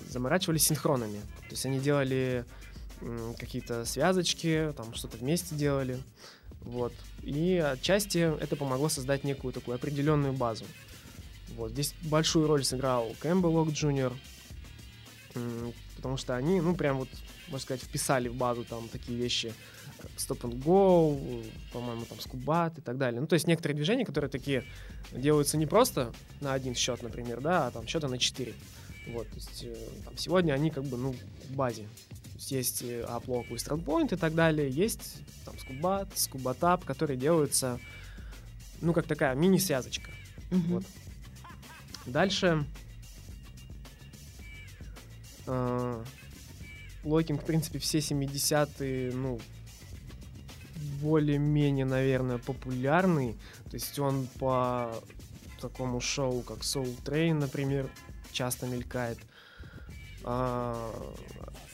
заморачивались 0.10 0.66
синхронами. 0.66 1.20
То 1.20 1.52
есть 1.52 1.66
они 1.66 1.80
делали 1.80 2.46
какие-то 3.40 3.86
связочки, 3.86 4.74
там 4.76 4.94
что-то 4.94 5.18
вместе 5.18 5.56
делали. 5.56 6.00
Вот. 6.62 6.94
И 7.22 7.58
отчасти 7.58 8.18
это 8.42 8.56
помогло 8.56 8.90
создать 8.90 9.24
некую 9.24 9.54
такую 9.54 9.76
определенную 9.76 10.34
базу. 10.34 10.66
Вот. 11.56 11.72
Здесь 11.72 11.94
большую 12.02 12.48
роль 12.48 12.64
сыграл 12.64 13.12
Lock 13.22 13.68
Jr., 13.68 14.14
м, 15.36 15.74
потому 15.96 16.18
что 16.18 16.36
они, 16.36 16.60
ну, 16.62 16.76
прям 16.76 16.98
вот, 16.98 17.10
можно 17.48 17.60
сказать, 17.60 17.82
вписали 17.84 18.28
в 18.30 18.36
базу 18.36 18.64
там 18.64 18.88
такие 18.90 19.18
вещи, 19.18 19.54
как 20.02 20.12
Stop 20.12 20.42
and 20.42 20.64
Go, 20.64 21.46
по-моему, 21.72 22.06
там 22.06 22.20
Скубат 22.20 22.78
и 22.78 22.82
так 22.82 22.98
далее. 22.98 23.22
Ну, 23.22 23.28
то 23.28 23.36
есть 23.36 23.48
некоторые 23.48 23.76
движения, 23.76 24.06
которые 24.06 24.30
такие 24.30 24.64
делаются 25.12 25.58
не 25.58 25.68
просто 25.68 26.14
на 26.42 26.54
один 26.54 26.74
счет, 26.76 27.04
например, 27.04 27.42
да, 27.42 27.68
а 27.68 27.72
там 27.72 27.88
счета 27.88 28.08
на 28.08 28.18
4. 28.18 28.54
Вот, 29.08 29.30
то 29.30 29.36
есть 29.36 29.64
э, 29.64 29.76
там, 30.04 30.18
сегодня 30.18 30.54
они 30.54 30.72
как 30.72 30.84
бы, 30.86 30.98
ну, 30.98 31.16
в 31.50 31.56
базе. 31.56 31.84
То 31.84 32.36
есть 32.36 32.52
есть 32.52 32.82
э, 32.84 33.02
Uplock, 33.04 33.50
Western 33.50 33.84
Point 33.84 34.14
и 34.14 34.18
так 34.18 34.34
далее, 34.34 34.70
есть 34.70 35.22
там 35.46 35.58
Скубат, 35.60 36.10
Скубатап, 36.18 36.84
которые 36.86 37.18
делаются, 37.18 37.80
ну, 38.82 38.94
как 38.94 39.06
такая 39.08 39.36
мини-связочка. 39.36 40.12
Мгм. 40.52 40.62
Вот. 40.68 40.84
Дальше. 42.06 42.66
э, 45.48 46.04
Локинг, 47.04 47.44
в 47.44 47.46
принципе, 47.46 47.78
все 47.78 48.00
70-е, 48.00 49.14
ну, 49.14 49.40
более-менее, 51.02 51.86
наверное, 51.86 52.40
популярный. 52.40 53.34
То 53.70 53.76
есть 53.76 53.98
он 54.00 54.28
по 54.40 54.92
такому 55.62 56.02
шоу, 56.02 56.42
как 56.42 56.60
Soul 56.60 56.96
Train, 57.04 57.36
например, 57.36 57.90
часто 58.36 58.68
мелькает. 58.68 59.18
А, 60.24 60.92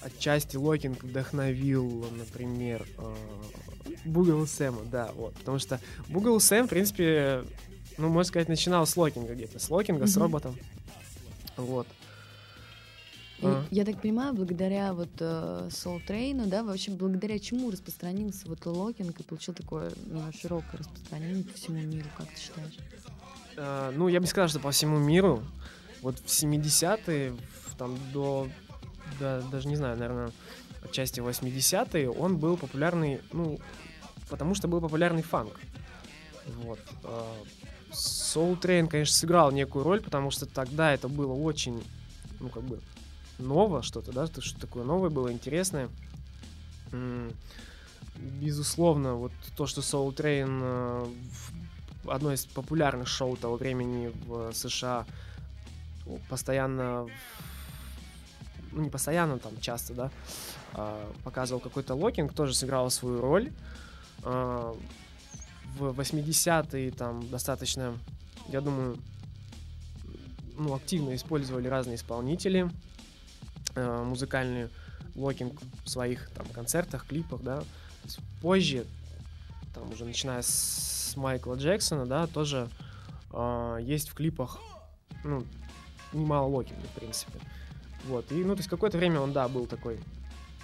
отчасти 0.02 0.58
Локинг 0.58 1.04
вдохновил, 1.04 2.06
например, 2.18 2.86
Boogaloo 4.06 4.46
Sam 4.46 4.68
а, 4.68 4.84
да, 4.86 5.12
вот. 5.16 5.34
Потому 5.36 5.60
что 5.60 5.80
Boogaloo 6.10 6.40
Sam, 6.40 6.68
в 6.68 6.70
принципе, 6.70 7.44
ну, 7.98 8.10
можно 8.10 8.28
сказать, 8.28 8.50
начинал 8.50 8.86
с 8.86 8.96
Локинга 8.98 9.34
где-то. 9.34 9.60
С 9.60 9.70
Локинга, 9.70 10.06
с 10.08 10.16
Мгм. 10.16 10.24
роботом. 10.24 10.56
Вот. 11.58 11.88
И 13.40 13.46
А. 13.46 13.66
Я 13.72 13.86
так 13.86 14.00
понимаю, 14.02 14.34
благодаря 14.34 14.94
вот 14.94 15.10
э, 15.20 15.68
Soul 15.72 16.06
Train, 16.06 16.46
да, 16.48 16.64
вообще 16.64 16.92
благодаря 16.92 17.40
чему 17.40 17.72
распространился 17.72 18.48
вот 18.48 18.64
локинг 18.66 19.20
и 19.20 19.24
получил 19.24 19.54
такое 19.56 19.92
ну, 20.06 20.22
широкое 20.40 20.80
распространение 20.80 21.44
по 21.44 21.54
всему 21.58 21.82
миру, 21.82 22.08
как 22.18 22.28
ты 22.28 22.40
считаешь? 22.40 22.78
А, 23.58 23.92
ну, 23.96 24.10
я 24.10 24.20
бы 24.20 24.26
не 24.26 24.30
сказал, 24.30 24.48
что 24.50 24.60
по 24.60 24.70
всему 24.72 25.00
миру. 25.00 25.44
Вот 26.02 26.20
в 26.20 26.26
70-е, 26.26 27.32
в- 27.32 27.76
там 27.78 27.98
до, 28.14 28.50
до- 29.20 29.42
даже 29.52 29.68
не 29.68 29.76
знаю, 29.76 29.98
наверное, 29.98 30.32
отчасти 30.84 31.20
80-е, 31.20 32.10
он 32.10 32.38
был 32.38 32.58
популярный, 32.58 33.22
ну, 33.34 33.60
потому 34.30 34.56
что 34.56 34.68
был 34.68 34.82
популярный 34.82 35.22
фанк. 35.22 35.54
Вот. 36.64 36.80
А, 37.04 37.36
Soul 37.92 38.60
Train, 38.60 38.88
конечно, 38.88 39.14
сыграл 39.16 39.52
некую 39.52 39.84
роль, 39.84 40.02
потому 40.02 40.32
что 40.32 40.46
тогда 40.46 40.94
это 40.94 41.08
было 41.08 41.34
очень, 41.34 41.84
ну, 42.40 42.50
как 42.50 42.64
бы, 42.64 42.80
ново 43.38 43.84
что-то, 43.84 44.12
да, 44.12 44.28
что 44.28 44.60
такое 44.60 44.84
новое 44.84 45.10
было, 45.10 45.32
интересное. 45.32 45.90
Безусловно, 48.18 49.16
вот 49.16 49.32
то, 49.56 49.66
что 49.66 49.82
Soul 49.82 50.14
Train 50.16 50.60
э, 50.62 51.06
одно 52.08 52.34
из 52.34 52.46
популярных 52.46 53.08
шоу 53.08 53.36
того 53.36 53.56
времени 53.56 54.12
в 54.26 54.52
США 54.54 55.00
о, 55.00 55.06
постоянно, 56.30 57.08
ну 58.72 58.82
не 58.82 58.90
постоянно, 58.90 59.40
там 59.40 59.60
часто, 59.60 59.94
да, 59.94 60.12
а, 60.74 61.12
показывал 61.24 61.62
какой-то 61.62 61.94
локинг, 61.96 62.34
тоже 62.34 62.54
сыграл 62.54 62.90
свою 62.90 63.22
роль. 63.22 63.52
А, 64.24 64.76
В 65.78 66.00
80-е 66.00 66.92
там 66.92 67.30
достаточно, 67.30 67.98
я 68.50 68.62
думаю, 68.62 68.98
ну, 70.58 70.76
активно 70.76 71.16
использовали 71.16 71.68
разные 71.68 71.96
исполнители 71.96 72.70
э, 73.76 74.04
музыкальный 74.04 74.70
локинг 75.16 75.60
в 75.84 75.90
своих 75.90 76.30
там 76.32 76.46
концертах, 76.48 77.06
клипах, 77.08 77.42
да. 77.42 77.64
Позже, 78.42 78.86
там 79.74 79.92
уже 79.92 80.06
начиная 80.06 80.42
с 80.42 81.14
Майкла 81.16 81.56
Джексона, 81.56 82.06
да, 82.06 82.28
тоже 82.28 82.70
э, 83.32 83.80
есть 83.82 84.10
в 84.10 84.14
клипах, 84.14 84.60
ну, 85.24 85.46
немало 86.14 86.48
локинга, 86.48 86.82
в 86.96 87.00
принципе. 87.00 87.40
Вот, 88.06 88.32
и, 88.32 88.44
ну, 88.44 88.54
то 88.54 88.60
есть 88.60 88.70
какое-то 88.70 88.98
время 88.98 89.20
он, 89.20 89.32
да, 89.32 89.48
был 89.48 89.68
такой, 89.68 90.00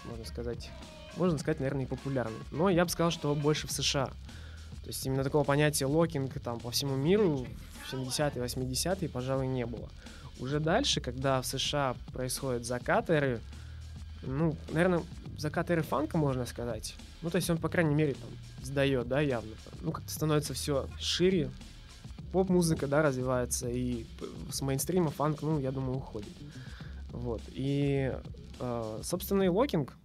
можно 0.06 0.26
сказать, 0.26 0.70
можно 1.18 1.38
сказать, 1.38 1.60
наверное, 1.60 1.86
и 1.86 1.88
популярный. 1.88 2.40
Но 2.52 2.70
я 2.70 2.84
бы 2.84 2.90
сказал, 2.90 3.12
что 3.12 3.34
больше 3.36 3.68
в 3.68 3.72
США. 3.72 4.08
То 4.08 4.88
есть 4.88 5.06
именно 5.06 5.24
такого 5.24 5.44
понятия 5.44 5.86
локинг 5.86 6.40
там 6.40 6.60
по 6.60 6.72
всему 6.72 6.96
миру 6.96 7.46
в 7.86 7.94
70-е, 7.94 8.44
80-е, 8.44 9.10
пожалуй, 9.10 9.48
не 9.48 9.66
было. 9.66 9.90
Уже 10.40 10.60
дальше, 10.60 11.02
когда 11.02 11.42
в 11.42 11.46
США 11.46 11.96
происходят 12.14 12.66
закат 12.66 13.10
эры, 13.10 13.42
ну, 14.22 14.56
наверное, 14.72 15.04
закат 15.38 15.72
эры 15.72 15.82
фанка, 15.82 16.18
можно 16.18 16.46
сказать. 16.46 16.96
Ну, 17.22 17.30
то 17.30 17.38
есть 17.38 17.50
он, 17.50 17.58
по 17.58 17.70
крайней 17.70 17.96
мере, 17.96 18.14
там, 18.14 18.30
сдает, 18.64 19.08
да, 19.08 19.20
явно. 19.20 19.52
Ну, 19.82 19.92
как-то 19.92 20.12
становится 20.12 20.54
все 20.54 20.88
шире. 21.00 21.50
Поп-музыка, 22.38 22.86
да, 22.86 23.02
развивается, 23.02 23.68
и 23.68 24.06
с 24.52 24.62
мейнстрима 24.62 25.10
фанк, 25.10 25.42
ну, 25.42 25.58
я 25.60 25.72
думаю, 25.72 25.98
уходит. 25.98 26.30
Вот. 27.10 27.42
И, 27.48 28.14
э, 28.60 29.00
собственно, 29.02 29.42
и 29.42 29.48
локинг 29.48 29.98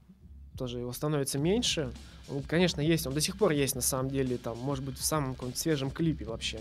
тоже 0.56 0.78
его 0.78 0.94
становится 0.94 1.38
меньше. 1.38 1.92
Он, 2.30 2.42
конечно, 2.42 2.80
есть, 2.80 3.06
он 3.06 3.12
до 3.12 3.20
сих 3.20 3.36
пор 3.36 3.52
есть, 3.52 3.74
на 3.74 3.82
самом 3.82 4.08
деле, 4.08 4.38
там, 4.38 4.56
может 4.56 4.82
быть, 4.82 4.96
в 4.96 5.04
самом 5.04 5.34
каком-то 5.34 5.58
свежем 5.58 5.90
клипе 5.90 6.24
вообще. 6.24 6.60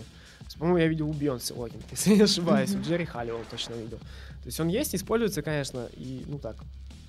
По-моему, 0.58 0.76
я 0.76 0.88
видел 0.88 1.08
у 1.08 1.14
Бейонсе 1.14 1.54
локинг, 1.54 1.84
если 1.90 2.16
не 2.16 2.20
ошибаюсь, 2.20 2.74
у 2.74 2.82
Джерри 2.82 3.06
Халливелл 3.06 3.40
точно 3.50 3.72
видел. 3.72 3.96
То 3.96 4.46
есть 4.46 4.60
он 4.60 4.68
есть, 4.68 4.94
используется, 4.94 5.40
конечно, 5.40 5.88
и, 5.94 6.22
ну 6.26 6.38
так, 6.38 6.56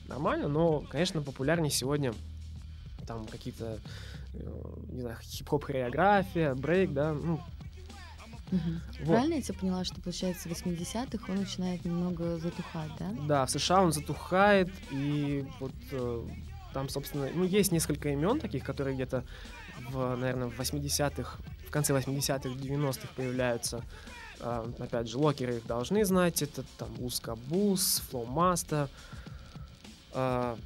нормально, 0.08 0.48
но, 0.48 0.86
конечно, 0.89 1.22
популярнее 1.22 1.70
сегодня 1.70 2.13
там 3.05 3.25
какие-то, 3.25 3.77
э, 4.34 4.63
не 4.88 5.01
знаю, 5.01 5.17
хип-хоп 5.22 5.65
хореография, 5.65 6.55
брейк, 6.55 6.93
да, 6.93 7.12
ну, 7.12 7.41
Мгм. 8.54 8.82
вот. 9.00 9.08
Правильно 9.08 9.34
я 9.36 9.42
тебя 9.42 9.60
поняла, 9.60 9.84
что 9.84 10.00
получается 10.00 10.48
в 10.48 10.52
80-х 10.52 11.32
он 11.32 11.40
начинает 11.40 11.84
немного 11.86 12.38
затухать, 12.38 12.92
да? 13.00 13.12
Да, 13.28 13.46
в 13.46 13.50
США 13.50 13.82
он 13.82 13.92
затухает, 13.92 14.70
и 14.92 15.46
вот 15.60 15.74
э, 15.92 16.28
там, 16.74 16.90
собственно, 16.90 17.30
ну, 17.34 17.44
есть 17.44 17.72
несколько 17.72 18.10
имен 18.10 18.40
таких, 18.40 18.64
которые 18.64 18.96
где-то 18.96 19.24
в, 19.90 20.16
наверное, 20.16 20.50
в 20.50 20.60
80-х, 20.60 21.40
в 21.68 21.72
конце 21.72 21.94
80-х, 21.94 22.50
90-х 22.50 23.08
появляются. 23.16 23.84
А, 24.40 24.70
опять 24.78 25.08
же, 25.10 25.18
локеры 25.18 25.58
их 25.58 25.66
должны 25.66 26.04
знать. 26.06 26.42
Это 26.42 26.64
там 26.78 26.90
Ускабус, 27.00 28.04
Flomaster, 28.10 28.90
а, 30.12 30.58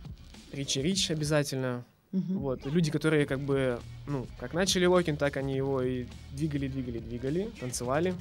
Ричи 0.52 0.82
Рич 0.82 1.12
обязательно. 1.12 1.86
Мгм. 2.12 2.40
Вот, 2.40 2.66
люди, 2.66 2.90
которые 2.90 3.26
как 3.26 3.40
бы, 3.40 3.80
ну, 4.06 4.28
как 4.40 4.54
начали 4.54 4.86
локинг, 4.86 5.18
так 5.18 5.38
они 5.38 5.56
его 5.56 5.82
и 5.82 6.06
двигали, 6.32 6.68
двигали, 6.68 7.00
двигали, 7.00 7.52
танцевали. 7.60 8.16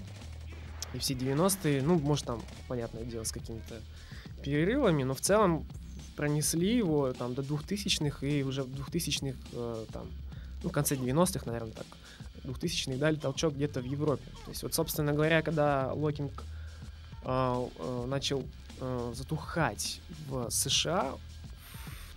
и 0.93 0.99
все 0.99 1.15
90-е, 1.15 1.83
ну, 1.83 1.99
может, 1.99 2.27
там, 2.27 2.43
понятное 2.69 3.05
дело, 3.05 3.25
с 3.25 3.33
какими-то 3.33 3.81
перерывами, 4.43 5.03
но 5.03 5.15
в 5.15 5.21
целом 5.21 5.67
пронесли 6.17 6.77
его 6.77 7.13
там 7.13 7.35
до 7.35 7.43
2000-х, 7.43 8.27
и 8.27 8.43
уже 8.43 8.63
в 8.63 8.69
2000-х, 8.69 9.37
э, 9.53 9.85
там, 9.93 10.07
ну, 10.63 10.71
в 10.71 10.73
конце 10.73 10.95
90-х, 10.95 11.47
наверное, 11.47 11.73
так, 11.73 11.87
2000-х 12.47 12.99
дали 12.99 13.17
толчок 13.17 13.55
где-то 13.55 13.81
в 13.81 13.85
Европе. 13.85 14.25
То 14.45 14.51
есть 14.51 14.63
вот, 14.63 14.75
собственно 14.75 15.13
говоря, 15.13 15.43
когда 15.43 15.93
локинг 15.93 16.45
э, 17.25 17.69
э, 17.79 18.05
начал 18.07 18.45
э, 18.81 19.13
затухать 19.15 20.01
в 20.29 20.51
США, 20.51 21.15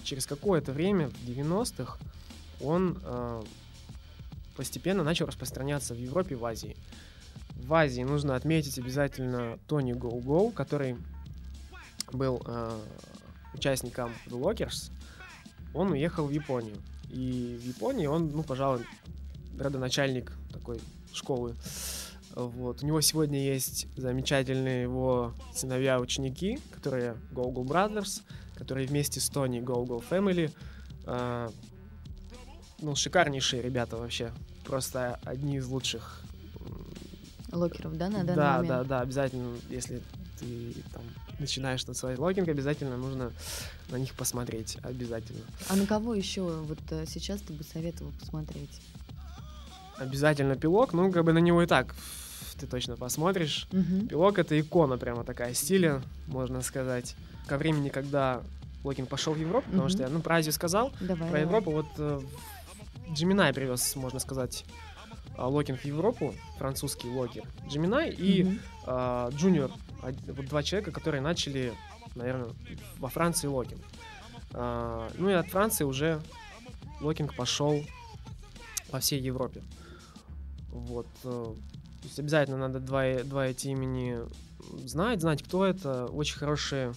через 0.04 0.26
какое-то 0.26 0.72
время, 0.72 1.10
в 1.10 1.14
90-х, 1.28 1.98
он 2.62 2.98
э, 3.04 3.44
постепенно 4.56 5.04
начал 5.04 5.26
распространяться 5.26 5.94
в 5.94 5.98
Европе 5.98 6.36
и 6.36 6.38
в 6.38 6.46
Азии. 6.46 6.76
В 7.56 7.74
Азии 7.74 8.02
нужно 8.02 8.36
отметить 8.36 8.78
обязательно 8.78 9.60
Тони 9.68 9.94
Гоу 9.94 10.20
Гоу, 10.20 10.52
который 10.52 10.98
был 12.12 12.42
э, 12.46 12.80
участником 13.54 14.14
The 14.28 14.40
Lockers. 14.40 14.92
Он 15.74 15.92
уехал 15.92 16.26
в 16.26 16.32
Японию. 16.32 16.78
И 17.10 17.60
в 17.62 17.66
Японии 17.66 18.08
он, 18.08 18.32
ну, 18.32 18.44
пожалуй, 18.44 18.86
родоначальник 19.58 20.32
такой 20.52 20.80
школы. 21.14 21.56
Вот. 22.36 22.84
У 22.84 22.86
него 22.86 23.02
сегодня 23.02 23.40
есть 23.44 23.88
замечательные 23.98 24.84
его 24.84 25.34
сыновья-ученики, 25.54 26.60
которые 26.72 27.16
Go 27.32 27.52
Go 27.54 27.64
Brothers, 27.66 28.22
которые 28.60 28.88
вместе 28.88 29.20
с 29.20 29.30
Тони 29.30 29.60
Go 29.60 29.88
Go 29.88 30.04
Family. 30.08 30.52
Э, 31.06 31.50
ну, 32.80 32.96
шикарнейшие 32.96 33.62
ребята 33.62 33.98
вообще. 33.98 34.32
Просто 34.66 35.20
одни 35.24 35.58
из 35.58 35.68
лучших. 35.68 36.22
Локеров, 37.52 37.98
да, 37.98 38.10
на 38.10 38.24
данный 38.24 38.36
да, 38.36 38.58
момент? 38.58 38.68
да, 38.68 38.84
да, 38.84 39.02
обязательно, 39.02 39.58
если 39.72 40.02
ты 40.40 40.76
там 40.94 41.02
начинаешь 41.40 41.84
танцевать 41.84 42.20
локинг, 42.20 42.48
обязательно 42.48 42.96
нужно 42.96 43.32
на 43.90 43.96
них 43.96 44.14
посмотреть, 44.14 44.78
обязательно. 44.84 45.42
А 45.68 45.76
на 45.76 45.88
кого 45.88 46.14
еще 46.14 46.44
вот 46.44 46.78
э, 46.92 47.06
сейчас 47.08 47.42
ты 47.42 47.54
бы 47.54 47.64
советовал 47.64 48.12
посмотреть? 48.20 48.82
Обязательно 49.98 50.56
P-Lock, 50.56 50.94
ну, 50.94 51.12
как 51.12 51.26
бы 51.26 51.34
на 51.34 51.40
него 51.40 51.64
и 51.64 51.66
так 51.66 51.96
ты 52.60 52.68
точно 52.68 52.98
посмотришь. 52.98 53.68
Мгм. 53.72 54.08
P-Lock— 54.08 54.38
это 54.40 54.60
икона 54.60 54.98
прямо 54.98 55.24
такая 55.24 55.54
стиля, 55.54 56.02
можно 56.28 56.62
сказать. 56.62 57.16
Ко 57.50 57.58
времени, 57.58 57.90
когда 57.90 58.44
локинг 58.84 59.10
пошел 59.10 59.34
в 59.34 59.38
Европу, 59.40 59.68
потому 59.72 59.90
что 59.90 60.04
я, 60.04 60.10
ну, 60.10 60.22
про 60.22 60.36
Азию 60.38 60.54
сказал, 60.54 60.92
Давай, 61.00 61.18
про 61.18 61.26
давай. 61.26 61.42
Европу 61.42 61.72
вот 61.72 61.88
э, 61.98 62.22
Gemini 63.12 63.54
привез, 63.54 63.96
можно 63.96 64.20
сказать, 64.20 64.66
а, 65.36 65.48
локинг 65.48 65.80
в 65.80 65.86
Европу, 65.86 66.36
французский 66.58 67.10
локер. 67.10 67.44
Gemini 67.68 68.12
и 68.12 68.44
Мгм. 68.44 68.60
а, 68.86 69.30
Junior, 69.32 69.72
вот 70.02 70.46
два 70.46 70.62
человека, 70.64 70.92
которые 70.92 71.22
начали, 71.22 71.74
наверное, 72.16 72.50
во 73.00 73.10
Франции 73.10 73.48
локинг. 73.48 73.82
А, 74.54 75.10
ну 75.18 75.30
и 75.30 75.34
от 75.34 75.48
Франции 75.48 75.84
уже 75.86 76.22
локинг 77.02 77.36
пошел 77.36 77.84
по 78.92 79.00
всей 79.00 79.20
Европе. 79.22 79.64
Вот. 80.70 81.08
э, 81.24 81.54
То 82.02 82.06
есть 82.06 82.20
обязательно 82.20 82.58
надо 82.58 82.80
два, 82.80 83.06
э- 83.06 83.24
два 83.24 83.48
эти 83.48 83.68
имени 83.70 84.20
знать, 84.86 85.22
знать, 85.22 85.42
кто 85.44 85.66
это. 85.66 86.06
Очень 86.06 86.38
хорошие 86.38 86.94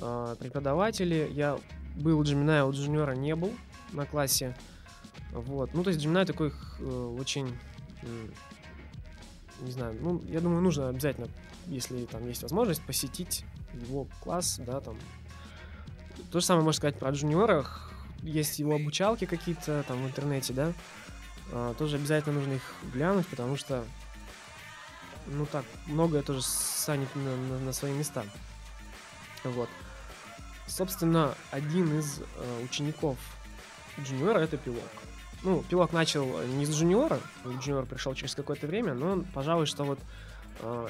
а, 0.00 0.34
преподаватели. 0.36 1.30
Я 1.32 1.58
был 1.96 2.18
у 2.18 2.24
Gemini, 2.24 2.64
у 2.64 2.72
Junior 2.72 3.02
'а 3.02 3.12
не 3.12 3.34
был 3.34 3.52
на 3.92 4.06
классе. 4.06 4.56
Вот. 5.32 5.74
Ну, 5.74 5.82
то 5.82 5.90
есть 5.90 6.00
Gemini 6.02 6.24
такой 6.26 6.52
э, 6.80 7.16
очень 7.18 7.46
м, 8.02 8.32
не 9.60 9.70
знаю, 9.70 9.96
ну, 10.00 10.22
я 10.28 10.40
думаю, 10.40 10.60
нужно 10.62 10.88
обязательно, 10.88 11.28
если 11.66 12.04
там 12.06 12.26
есть 12.26 12.42
возможность, 12.42 12.82
посетить 12.84 13.44
его 13.88 14.06
класс, 14.22 14.60
да, 14.64 14.80
там. 14.80 14.98
То 16.30 16.40
же 16.40 16.46
самое 16.46 16.64
можно 16.64 16.76
сказать 16.78 16.98
про 16.98 17.10
джуниорах. 17.10 17.92
Есть 18.22 18.58
его 18.58 18.74
обучалки 18.74 19.26
какие-то 19.26 19.84
там 19.86 20.02
в 20.02 20.06
интернете, 20.06 20.52
да. 20.52 20.72
А, 21.52 21.74
тоже 21.74 21.96
обязательно 21.96 22.34
нужно 22.36 22.54
их 22.54 22.74
глянуть, 22.92 23.26
потому 23.26 23.56
что, 23.56 23.84
ну 25.26 25.46
так, 25.46 25.64
многое 25.86 26.22
тоже 26.22 26.42
станет 26.42 27.14
на, 27.14 27.36
на- 27.36 27.58
на 27.58 27.72
свои 27.72 27.92
места. 27.92 28.24
Вот. 29.44 29.68
Собственно, 30.66 31.34
один 31.50 31.98
из 31.98 32.20
э, 32.20 32.64
учеников 32.64 33.16
джуниора 34.00 34.40
это 34.40 34.56
пилок. 34.56 34.82
Ну, 35.42 35.62
пилок 35.68 35.92
начал 35.92 36.42
не 36.44 36.66
с 36.66 36.70
джуниора, 36.70 37.20
джуниор 37.60 37.86
пришел 37.86 38.14
через 38.14 38.34
какое-то 38.34 38.66
время, 38.66 38.94
но 38.94 39.24
пожалуй, 39.32 39.66
что 39.66 39.84
вот 39.84 39.98
э, 40.60 40.88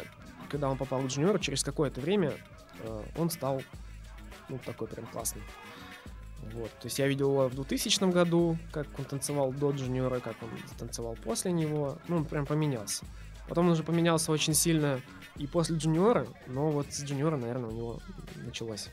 когда 0.49 0.71
он 0.71 0.79
попал 0.79 1.01
в 1.01 1.09
джуниор, 1.09 1.39
через 1.39 1.63
какое-то 1.63 2.01
время 2.01 2.33
э, 2.81 3.03
он 3.17 3.31
стал 3.31 3.63
ну, 4.49 4.59
такой 4.65 4.89
прям 4.89 5.07
классный. 5.07 5.43
Вот. 6.53 6.71
То 6.71 6.87
есть 6.87 6.99
я 6.99 7.09
видел 7.09 7.33
его 7.33 7.49
в 7.49 7.55
2000 7.55 8.11
году, 8.11 8.57
как 8.73 8.87
он 8.99 9.05
танцевал 9.05 9.53
до 9.53 9.73
джуниора, 9.73 10.21
как 10.21 10.37
он 10.43 10.51
танцевал 10.79 11.17
после 11.17 11.53
него. 11.53 11.99
Ну, 12.09 12.19
он 12.19 12.25
прям 12.25 12.47
поменялся. 12.47 13.05
Потом 13.49 13.67
он 13.67 13.73
уже 13.73 13.83
поменялся 13.83 14.33
очень 14.33 14.55
сильно 14.55 15.01
и 15.37 15.47
после 15.47 15.77
джуниора, 15.77 16.27
но 16.47 16.71
вот 16.71 16.87
с 16.93 17.03
джуниора, 17.03 17.37
наверное, 17.37 17.71
у 17.71 17.73
него 17.73 18.01
началось. 18.37 18.89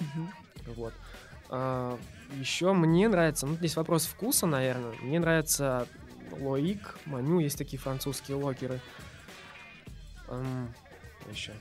Мгм. 0.00 0.32
Вот. 0.76 0.94
еще 2.32 2.72
мне 2.72 3.08
нравится, 3.08 3.46
ну, 3.46 3.54
здесь 3.56 3.76
вопрос 3.76 4.06
вкуса, 4.06 4.46
наверное. 4.46 4.94
Мне 5.02 5.18
нравится 5.18 5.86
Лоик, 6.30 6.98
Маню, 7.06 7.40
есть 7.40 7.58
такие 7.58 7.78
французские 7.78 8.36
локеры. 8.36 8.80
Эм, 10.28 10.72
еще. 11.32 11.52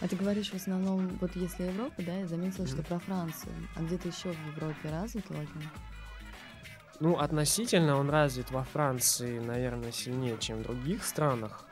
А 0.00 0.06
ты 0.06 0.16
говоришь 0.16 0.50
в 0.50 0.54
основном, 0.54 1.08
вот 1.20 1.34
если 1.34 1.64
Европа, 1.64 2.02
да, 2.02 2.14
я 2.14 2.26
заметила, 2.26 2.66
что 2.66 2.76
Мгм. 2.76 2.84
про 2.84 2.98
Францию. 3.00 3.52
А 3.76 3.82
где-то 3.82 4.08
еще 4.08 4.30
в 4.30 4.46
Европе 4.56 4.90
развит 4.90 5.28
локинг? 5.28 5.64
Ну, 7.00 7.18
относительно 7.18 7.96
он 7.96 8.08
развит 8.10 8.50
во 8.50 8.64
Франции, 8.64 9.38
наверное, 9.38 9.92
сильнее, 9.92 10.36
чем 10.38 10.58
в 10.58 10.62
других 10.62 11.04
странах. 11.04 11.64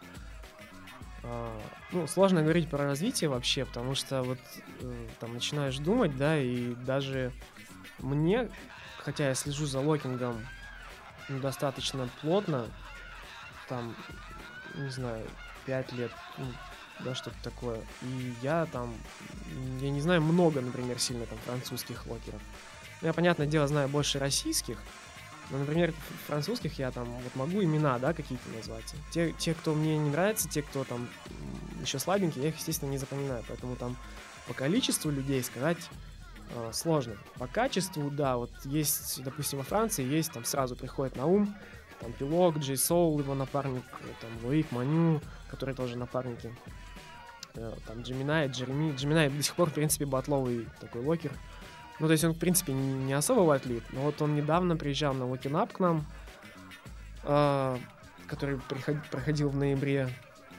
А, 1.29 1.61
ну, 1.91 2.07
сложно 2.07 2.43
говорить 2.43 2.69
про 2.69 2.85
развитие 2.85 3.29
вообще, 3.29 3.65
потому 3.65 3.95
что 3.95 4.23
вот 4.23 4.39
э, 4.81 5.09
там 5.19 5.35
начинаешь 5.35 5.77
думать, 5.79 6.17
да, 6.17 6.39
и 6.39 6.75
даже 6.75 7.33
мне, 7.99 8.49
хотя 8.99 9.29
я 9.29 9.35
слежу 9.35 9.67
за 9.67 9.81
локингом 9.81 10.47
ну, 11.29 11.41
достаточно 11.41 12.09
плотно, 12.21 12.67
там, 13.69 13.97
не 14.77 14.91
знаю, 14.91 15.27
пять 15.65 15.93
лет, 15.93 16.13
ну, 16.39 16.47
да, 17.01 17.15
что-то 17.15 17.37
такое. 17.43 17.81
И 18.03 18.35
я 18.43 18.67
там, 18.67 18.95
я 19.81 19.91
не 19.91 20.01
знаю 20.01 20.23
много, 20.23 20.61
например, 20.61 20.99
сильно 21.01 21.27
там 21.27 21.39
французских 21.39 22.07
локеров. 22.07 22.41
Ну, 23.01 23.09
Я, 23.09 23.13
понятное 23.13 23.47
дело, 23.47 23.67
знаю 23.67 23.89
больше 23.89 24.21
российских, 24.21 24.79
но, 25.51 25.59
например, 25.59 25.95
французских 26.27 26.79
я 26.79 26.91
там 26.91 27.05
вот 27.05 27.35
могу 27.35 27.63
имена, 27.63 27.99
да, 27.99 28.13
какие-то 28.13 28.49
назвать. 28.51 28.95
Те, 29.11 29.33
те, 29.33 29.55
кто 29.55 29.75
мне 29.75 29.97
не 29.97 30.11
нравится, 30.11 30.49
те, 30.49 30.63
кто 30.63 30.85
там 30.85 31.09
еще 31.81 31.99
слабенькие, 31.99 32.45
я 32.45 32.49
их, 32.51 32.57
естественно, 32.57 32.91
не 32.91 32.99
запоминаю. 32.99 33.45
Поэтому 33.49 33.77
там 33.77 33.97
по 34.49 34.55
количеству 34.55 35.11
людей 35.11 35.43
сказать 35.43 35.79
э, 36.51 36.71
сложно. 36.73 37.17
По 37.39 37.47
качеству, 37.47 38.11
да, 38.11 38.37
вот 38.37 38.51
есть, 38.65 39.23
допустим, 39.23 39.59
во 39.59 39.65
Франции 39.65 40.05
есть, 40.05 40.33
там 40.33 40.45
сразу 40.45 40.75
приходит 40.75 41.17
на 41.17 41.27
ум, 41.27 41.55
там 42.01 42.13
P-Lock, 42.13 42.59
Jay 42.59 42.77
Soul, 42.77 43.19
его 43.19 43.35
напарник, 43.35 43.85
э, 44.01 44.07
там 44.21 44.31
Лоик 44.45 44.71
Маню, 44.73 45.21
которые 45.51 45.75
тоже 45.75 45.97
напарники. 45.97 46.53
Э, 47.57 47.75
Там 47.87 48.03
Gemini, 48.03 48.49
Джереми. 48.49 48.95
Gemini 48.95 49.31
до 49.31 49.43
сих 49.43 49.55
пор, 49.55 49.71
в 49.71 49.75
принципе, 49.75 50.05
батловый 50.05 50.67
такой 50.81 51.03
локер. 51.03 51.33
Ну, 51.99 52.07
то 52.07 52.13
есть 52.13 52.25
он, 52.25 52.35
в 52.35 52.39
принципе, 52.39 52.73
не, 52.73 53.13
особо 53.15 53.55
атлет, 53.55 53.83
но 53.93 54.03
вот 54.03 54.21
он 54.21 54.35
недавно 54.35 54.77
приезжал 54.77 55.15
на 55.15 55.27
Lockin' 55.27 55.63
Up 55.63 55.73
к 55.73 55.81
нам, 55.81 56.07
а, 57.23 57.79
который 58.27 58.59
приход- 58.69 59.09
проходил 59.11 59.49
в 59.49 59.57
ноябре. 59.57 60.11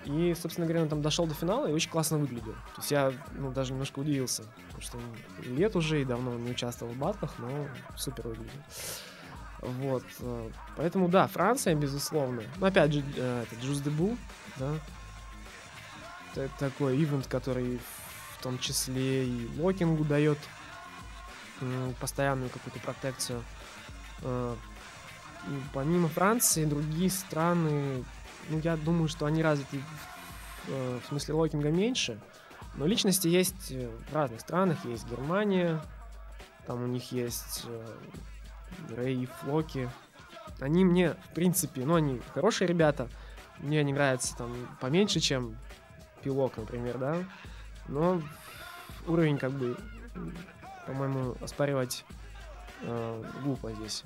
И, 0.05 0.33
собственно 0.39 0.65
говоря, 0.65 0.83
он 0.83 0.89
там 0.89 1.01
дошел 1.01 1.27
до 1.27 1.33
финала 1.33 1.67
и 1.67 1.73
очень 1.73 1.89
классно 1.89 2.17
выглядел. 2.17 2.53
То 2.53 2.77
есть 2.77 2.91
я 2.91 3.13
ну, 3.33 3.51
даже 3.51 3.73
немножко 3.73 3.99
удивился, 3.99 4.43
потому 4.67 4.81
что 4.81 4.97
лет 5.43 5.75
уже 5.75 6.01
и 6.01 6.05
давно 6.05 6.33
не 6.35 6.51
участвовал 6.51 6.93
в 6.93 6.97
батлах, 6.97 7.33
но 7.39 7.67
супер 7.95 8.29
выглядел. 8.29 8.61
Вот. 9.61 10.03
э, 10.19 10.49
Поэтому, 10.77 11.09
да, 11.09 11.27
Франция, 11.27 11.75
безусловно. 11.75 12.43
Но 12.57 12.67
опять 12.67 12.93
же, 12.93 13.03
э, 13.17 13.43
это 13.43 13.61
Джуз 13.61 13.81
Дебу, 13.81 14.17
да. 14.57 14.71
Это 16.35 16.51
такой 16.59 16.95
ивент, 16.95 17.27
который 17.27 17.79
в 18.37 18.43
том 18.43 18.59
числе 18.59 19.25
и 19.25 19.49
локингу 19.59 20.05
дает 20.05 20.37
постоянную 21.99 22.49
какую-то 22.49 22.79
протекцию. 22.79 23.43
Э, 24.21 24.55
и 25.47 25.61
Помимо 25.73 26.09
Франции, 26.09 26.65
другие 26.65 27.09
страны, 27.09 28.03
ну, 28.49 28.59
я 28.59 28.75
думаю, 28.75 29.07
что 29.07 29.25
они 29.25 29.41
развиты 29.41 29.81
э, 30.67 30.99
в 31.03 31.07
смысле 31.07 31.35
локинга 31.35 31.69
меньше, 31.69 32.19
но 32.75 32.85
личности 32.85 33.27
есть 33.27 33.71
э, 33.71 33.89
в 34.09 34.13
разных 34.13 34.41
странах. 34.41 34.83
Есть 34.85 35.07
Германия, 35.09 35.81
там 36.65 36.83
у 36.83 36.87
них 36.87 37.11
есть 37.11 37.65
э, 37.65 37.87
Рэй 38.95 39.23
и 39.23 39.25
Флоки. 39.25 39.89
Они 40.59 40.85
мне, 40.85 41.13
в 41.13 41.33
принципе, 41.33 41.85
ну, 41.85 41.95
они 41.95 42.21
хорошие 42.33 42.67
ребята, 42.67 43.09
мне 43.59 43.79
они 43.79 43.93
нравятся 43.93 44.35
там 44.37 44.51
поменьше, 44.79 45.19
чем 45.19 45.57
пилок, 46.23 46.57
например, 46.57 46.97
да. 46.97 47.17
Но 47.87 48.21
уровень, 49.07 49.37
как 49.37 49.51
бы, 49.51 49.77
по-моему, 50.87 51.35
оспаривать 51.41 52.05
э, 52.81 53.23
глупо 53.43 53.71
здесь. 53.73 54.03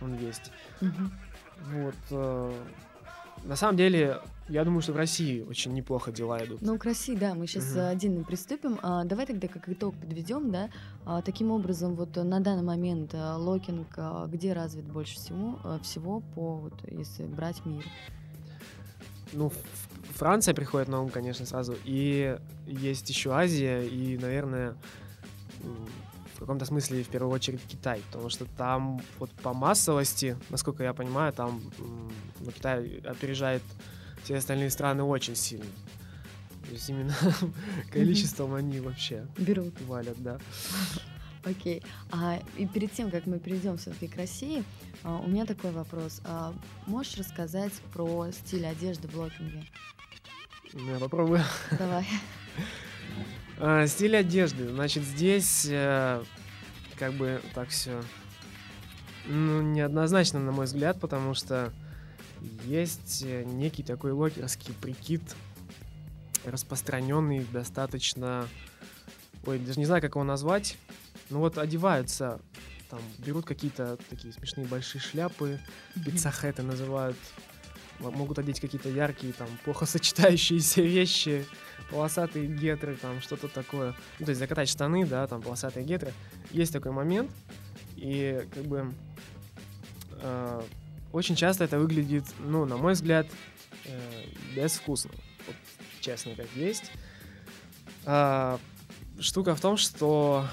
Он 0.00 0.14
есть. 0.18 0.52
Мгм. 0.80 1.12
Вот. 1.72 1.94
э, 2.10 2.52
на 3.44 3.56
самом 3.56 3.76
деле, 3.76 4.20
я 4.48 4.64
думаю, 4.64 4.80
что 4.80 4.92
в 4.92 4.96
России 4.96 5.42
очень 5.42 5.74
неплохо 5.74 6.10
дела 6.12 6.42
идут. 6.44 6.62
Ну, 6.62 6.78
к 6.78 6.84
России, 6.84 7.14
да, 7.14 7.34
мы 7.34 7.46
сейчас 7.46 7.72
Мгм. 7.72 7.86
отдельно 7.86 8.24
приступим. 8.24 8.78
А, 8.82 9.04
давай 9.04 9.26
тогда 9.26 9.48
как 9.48 9.68
итог 9.68 9.94
подведем, 9.96 10.50
да. 10.50 10.70
А, 11.04 11.20
таким 11.20 11.50
образом, 11.50 11.94
вот 11.94 12.16
э, 12.16 12.22
на 12.22 12.40
данный 12.40 12.62
момент 12.62 13.10
а, 13.14 13.36
локинг 13.36 13.88
а, 13.96 14.26
где 14.26 14.52
развит 14.52 14.84
больше 14.84 15.16
всего, 15.16 15.58
а, 15.62 15.78
всего 15.80 16.20
по, 16.34 16.56
вот, 16.56 16.74
если 16.90 17.24
брать 17.24 17.64
мир? 17.66 17.84
Ну, 19.32 19.52
Франция 20.14 20.54
приходит 20.54 20.88
на 20.88 21.00
ум, 21.02 21.10
конечно, 21.10 21.44
сразу. 21.44 21.76
И 21.84 22.38
есть 22.66 23.08
еще 23.10 23.32
Азия, 23.32 23.82
и, 23.82 24.16
наверное, 24.16 24.74
в 26.34 26.38
каком-то 26.38 26.64
смысле 26.64 27.02
в 27.02 27.08
первую 27.08 27.32
очередь 27.32 27.60
Китай. 27.66 28.02
Потому 28.10 28.28
что 28.28 28.44
там 28.56 29.00
вот 29.18 29.30
по 29.30 29.52
массовости, 29.52 30.36
насколько 30.50 30.82
я 30.82 30.92
понимаю, 30.92 31.32
там 31.32 31.62
ну, 32.40 32.50
Китай 32.50 32.98
опережает 33.04 33.62
все 34.22 34.36
остальные 34.36 34.70
страны 34.70 35.02
очень 35.02 35.36
сильно. 35.36 35.66
То 36.66 36.72
есть 36.72 36.88
именно 36.88 37.14
количеством 37.92 38.54
они 38.54 38.80
вообще 38.80 39.26
Берут. 39.36 39.80
валят, 39.82 40.20
да. 40.22 40.38
Окей. 41.44 41.82
А, 42.10 42.40
и 42.56 42.66
перед 42.66 42.90
тем, 42.92 43.10
как 43.10 43.26
мы 43.26 43.38
перейдем 43.38 43.76
все-таки 43.76 44.08
к 44.08 44.16
России, 44.16 44.64
а, 45.02 45.18
у 45.18 45.28
меня 45.28 45.44
такой 45.44 45.72
вопрос. 45.72 46.22
А, 46.24 46.54
можешь 46.86 47.18
рассказать 47.18 47.72
про 47.92 48.30
стиль 48.32 48.66
одежды 48.66 49.08
в 49.08 49.16
локинге? 49.16 49.66
Ну, 50.72 50.92
Я 50.92 50.98
попробую. 50.98 51.42
Давай. 51.78 52.06
А, 53.58 53.86
Стиль 53.86 54.16
одежды. 54.16 54.68
Значит, 54.68 55.04
здесь 55.04 55.66
э, 55.68 56.22
как 56.98 57.12
бы 57.14 57.40
так 57.54 57.68
все 57.68 58.02
ну, 59.26 59.62
неоднозначно, 59.62 60.40
на 60.40 60.52
мой 60.52 60.66
взгляд, 60.66 61.00
потому 61.00 61.34
что 61.34 61.72
есть 62.64 63.22
э, 63.24 63.44
некий 63.44 63.82
такой 63.82 64.12
локерский 64.12 64.74
прикид, 64.74 65.22
распространенный 66.44 67.46
достаточно... 67.52 68.48
Ой, 69.46 69.58
даже 69.58 69.78
не 69.78 69.86
знаю, 69.86 70.02
как 70.02 70.14
его 70.14 70.24
назвать. 70.24 70.78
Ну 71.30 71.38
вот 71.38 71.58
одеваются, 71.58 72.40
там, 72.90 73.00
берут 73.18 73.46
какие-то 73.46 73.98
такие 74.10 74.32
смешные 74.32 74.66
большие 74.66 75.00
шляпы, 75.00 75.60
пиццахеты 76.04 76.62
называют, 76.62 77.16
могут 77.98 78.38
одеть 78.38 78.60
какие-то 78.60 78.88
яркие, 78.88 79.32
там, 79.32 79.48
плохо 79.64 79.86
сочетающиеся 79.86 80.82
вещи, 80.82 81.46
полосатые 81.90 82.46
гетры, 82.46 82.96
там, 82.96 83.20
что-то 83.20 83.48
такое. 83.48 83.94
Ну, 84.18 84.26
то 84.26 84.30
есть 84.30 84.38
закатать 84.38 84.68
штаны, 84.68 85.06
да, 85.06 85.26
там, 85.26 85.42
полосатые 85.42 85.84
гетры. 85.84 86.12
Есть 86.50 86.72
такой 86.72 86.92
момент, 86.92 87.30
и, 87.96 88.46
как 88.52 88.64
бы, 88.64 88.92
э, 90.20 90.62
очень 91.12 91.36
часто 91.36 91.64
это 91.64 91.78
выглядит, 91.78 92.24
ну, 92.38 92.64
на 92.64 92.76
мой 92.76 92.94
взгляд, 92.94 93.26
э, 93.84 94.00
безвкусно. 94.54 95.10
Вот, 95.46 95.56
честно, 96.00 96.34
как 96.34 96.48
есть. 96.56 96.90
А, 98.04 98.58
штука 99.20 99.54
в 99.54 99.60
том, 99.60 99.76
что, 99.76 100.46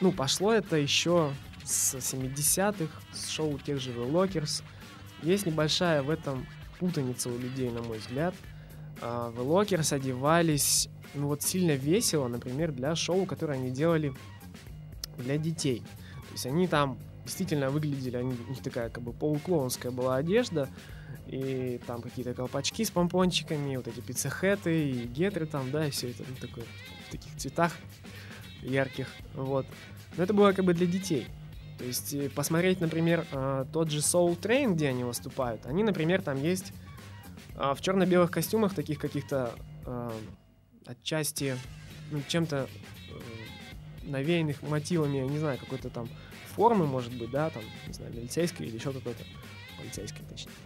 ну, 0.00 0.12
пошло 0.12 0.52
это 0.52 0.76
еще 0.76 1.32
с 1.64 1.94
70-х, 1.94 2.92
с 3.12 3.28
шоу 3.28 3.58
тех 3.58 3.80
же 3.80 3.92
The 3.92 4.10
Lockers. 4.10 4.62
Есть 5.22 5.46
небольшая 5.46 6.02
в 6.02 6.10
этом 6.10 6.46
путаница 6.78 7.28
у 7.28 7.38
людей, 7.38 7.70
на 7.70 7.82
мой 7.82 7.98
взгляд. 7.98 8.34
А, 9.00 9.32
The 9.36 9.46
Lockers 9.46 9.94
одевались, 9.94 10.88
ну, 11.14 11.28
вот 11.28 11.42
сильно 11.42 11.72
весело, 11.72 12.28
например, 12.28 12.72
для 12.72 12.94
шоу, 12.96 13.26
которое 13.26 13.54
они 13.54 13.70
делали 13.70 14.12
для 15.16 15.38
детей. 15.38 15.80
То 15.80 16.32
есть 16.32 16.46
они 16.46 16.66
там 16.66 16.98
действительно 17.24 17.70
выглядели, 17.70 18.16
они, 18.16 18.34
у 18.46 18.50
них 18.50 18.62
такая 18.62 18.88
как 18.88 19.02
бы 19.02 19.12
полуклоунская 19.12 19.92
была 19.92 20.16
одежда, 20.16 20.68
и 21.26 21.78
там 21.86 22.00
какие-то 22.00 22.32
колпачки 22.32 22.84
с 22.84 22.90
помпончиками, 22.90 23.76
вот 23.76 23.86
эти 23.86 24.00
пиццехеты 24.00 24.90
и 24.90 25.06
гетры 25.06 25.46
там, 25.46 25.70
да, 25.70 25.86
и 25.86 25.90
все 25.90 26.10
это 26.10 26.24
ну, 26.26 26.34
такое 26.40 26.64
в 27.06 27.10
таких 27.10 27.36
цветах 27.36 27.72
ярких, 28.62 29.08
вот. 29.34 29.66
Но 30.16 30.24
это 30.24 30.32
было 30.32 30.52
как 30.52 30.64
бы 30.64 30.74
для 30.74 30.86
детей. 30.86 31.26
То 31.78 31.84
есть 31.84 32.12
э, 32.14 32.28
посмотреть, 32.30 32.80
например, 32.80 33.26
э, 33.30 33.66
тот 33.72 33.90
же 33.90 33.98
Soul 33.98 34.38
Train, 34.40 34.74
где 34.74 34.88
они 34.88 35.04
выступают, 35.04 35.66
они, 35.66 35.84
например, 35.84 36.22
там 36.22 36.42
есть 36.42 36.72
а, 37.58 37.74
в 37.74 37.80
черно-белых 37.80 38.30
костюмах, 38.30 38.72
таких 38.72 39.00
каких-то 39.00 39.52
э, 39.84 40.10
отчасти 40.86 41.56
ну, 42.12 42.22
чем-то 42.28 42.68
э, 42.68 43.18
навеянных 44.04 44.62
мотивами, 44.62 45.18
я 45.18 45.26
не 45.26 45.38
знаю, 45.38 45.58
какой-то 45.58 45.90
там 45.90 46.08
формы, 46.54 46.86
может 46.86 47.12
быть, 47.12 47.30
да, 47.32 47.50
там, 47.50 47.62
не 47.88 47.92
знаю, 47.92 48.14
милицейской 48.14 48.66
или 48.66 48.76
еще 48.76 48.92
какой-то, 48.92 49.24
полицейской, 49.78 50.24
точнее. 50.28 50.52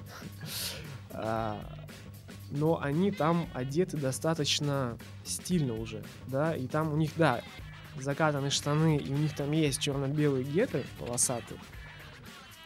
А, 1.14 1.60
Но 2.50 2.80
они 2.80 3.10
там 3.10 3.46
одеты 3.52 3.98
достаточно 3.98 4.96
стильно 5.26 5.74
уже, 5.74 6.02
да, 6.26 6.56
и 6.56 6.66
там 6.66 6.90
у 6.90 6.96
них, 6.96 7.10
да, 7.16 7.42
закатаны 8.00 8.48
штаны, 8.48 8.96
и 8.96 9.12
у 9.12 9.18
них 9.18 9.36
там 9.36 9.52
есть 9.52 9.78
черно-белые 9.78 10.42
гетры 10.42 10.84
полосатые, 10.98 11.60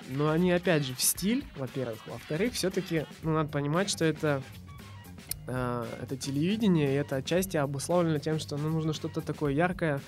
но 0.09 0.31
они, 0.31 0.53
опять 0.53 0.85
же, 0.85 0.95
в 0.95 1.03
стиль, 1.03 1.45
во-первых. 1.57 1.99
Во-вторых, 2.07 2.55
все-таки, 2.55 3.07
ну, 3.23 3.33
надо 3.33 3.49
понимать, 3.49 3.91
что 3.91 4.05
это, 4.05 4.43
э, 5.47 5.87
это 6.03 6.17
телевидение, 6.17 6.93
и 6.93 6.97
это 6.97 7.17
отчасти 7.17 7.57
обусловлено 7.57 8.19
тем, 8.19 8.39
что 8.39 8.57
ну, 8.57 8.69
нужно 8.69 8.93
что-то 8.93 9.21
такое 9.21 9.53
яркое, 9.53 10.01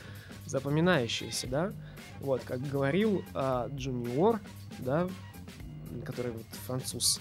запоминающееся, 0.46 1.46
да. 1.46 1.72
Вот, 2.20 2.42
как 2.44 2.60
говорил 2.68 3.24
э, 3.34 3.68
Джуниор, 3.74 4.40
да, 4.78 5.08
который 6.04 6.32
вот 6.32 6.46
француз. 6.66 7.20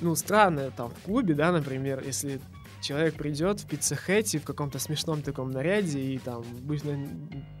Ну, 0.00 0.14
странно, 0.16 0.70
там, 0.70 0.90
в 0.90 0.98
клубе, 1.00 1.34
да, 1.34 1.52
например, 1.52 2.02
если 2.04 2.40
человек 2.82 3.14
придет 3.14 3.60
в 3.60 3.66
пиццехете 3.66 4.38
в 4.38 4.44
каком-то 4.44 4.78
смешном 4.78 5.22
таком 5.22 5.50
наряде 5.50 6.00
и 6.00 6.18
там 6.18 6.42
будет 6.42 6.84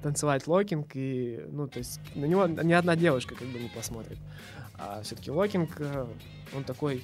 танцевать 0.02 0.46
локинг, 0.46 0.90
и, 0.94 1.44
ну, 1.50 1.68
то 1.68 1.78
есть 1.78 2.00
на 2.14 2.24
него 2.24 2.46
ни 2.46 2.72
одна 2.72 2.96
девушка 2.96 3.34
как 3.34 3.48
бы 3.48 3.58
не 3.58 3.68
посмотрит. 3.68 4.18
А 4.74 5.02
все-таки 5.02 5.30
локинг, 5.30 5.70
э, 5.78 6.06
он 6.54 6.64
такой, 6.64 7.02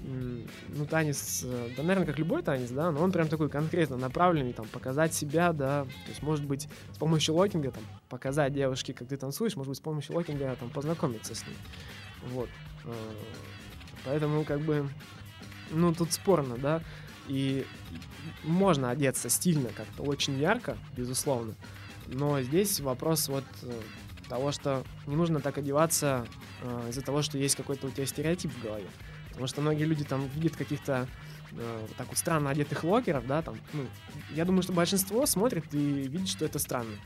ну, 0.00 0.86
танец, 0.88 1.42
э, 1.44 1.70
да, 1.76 1.82
наверное, 1.82 2.06
как 2.06 2.18
любой 2.18 2.42
танец, 2.42 2.70
да, 2.70 2.90
но 2.90 3.02
он 3.02 3.12
прям 3.12 3.28
такой 3.28 3.48
конкретно 3.48 3.96
направленный, 3.96 4.52
там, 4.52 4.66
показать 4.66 5.14
себя, 5.14 5.52
да, 5.52 5.84
то 5.84 6.08
есть, 6.08 6.22
может 6.22 6.44
быть, 6.44 6.68
с 6.92 6.98
помощью 6.98 7.34
локинга, 7.34 7.70
там, 7.70 7.82
показать 8.08 8.52
девушке, 8.52 8.92
как 8.92 9.08
ты 9.08 9.16
танцуешь, 9.16 9.56
может 9.56 9.70
быть, 9.70 9.78
с 9.78 9.80
помощью 9.80 10.14
локинга, 10.14 10.54
там, 10.60 10.70
познакомиться 10.70 11.34
с 11.34 11.46
ней. 11.46 11.56
Вот. 12.32 12.48
Э, 12.84 12.92
Поэтому, 14.06 14.44
как 14.44 14.60
бы, 14.60 14.88
ну, 15.70 15.92
тут 15.92 16.12
спорно, 16.12 16.56
да, 16.56 16.80
и 17.28 17.66
можно 18.44 18.90
одеться 18.90 19.28
стильно, 19.28 19.68
как-то 19.70 20.02
очень 20.02 20.38
ярко, 20.38 20.76
безусловно, 20.96 21.54
но 22.06 22.40
здесь 22.42 22.80
вопрос 22.80 23.28
вот 23.28 23.44
э, 23.62 23.80
того, 24.28 24.52
что 24.52 24.84
не 25.06 25.16
нужно 25.16 25.40
так 25.40 25.58
одеваться 25.58 26.26
э, 26.62 26.90
из-за 26.90 27.02
того, 27.02 27.22
что 27.22 27.38
есть 27.38 27.56
какой-то 27.56 27.86
у 27.86 27.90
тебя 27.90 28.06
стереотип 28.06 28.52
в 28.52 28.62
голове. 28.62 28.86
Потому 29.30 29.46
что 29.46 29.60
многие 29.60 29.84
люди 29.84 30.04
там 30.04 30.28
видят 30.28 30.56
каких-то 30.56 31.08
э, 31.52 31.86
так 31.96 32.08
вот 32.08 32.18
странно 32.18 32.50
одетых 32.50 32.84
локеров, 32.84 33.26
да, 33.26 33.42
там, 33.42 33.56
ну, 33.72 33.86
я 34.34 34.44
думаю, 34.44 34.62
что 34.62 34.72
большинство 34.72 35.26
смотрит 35.26 35.72
и 35.74 35.78
видит, 35.78 36.28
что 36.28 36.44
это 36.44 36.58
странно. 36.58 36.96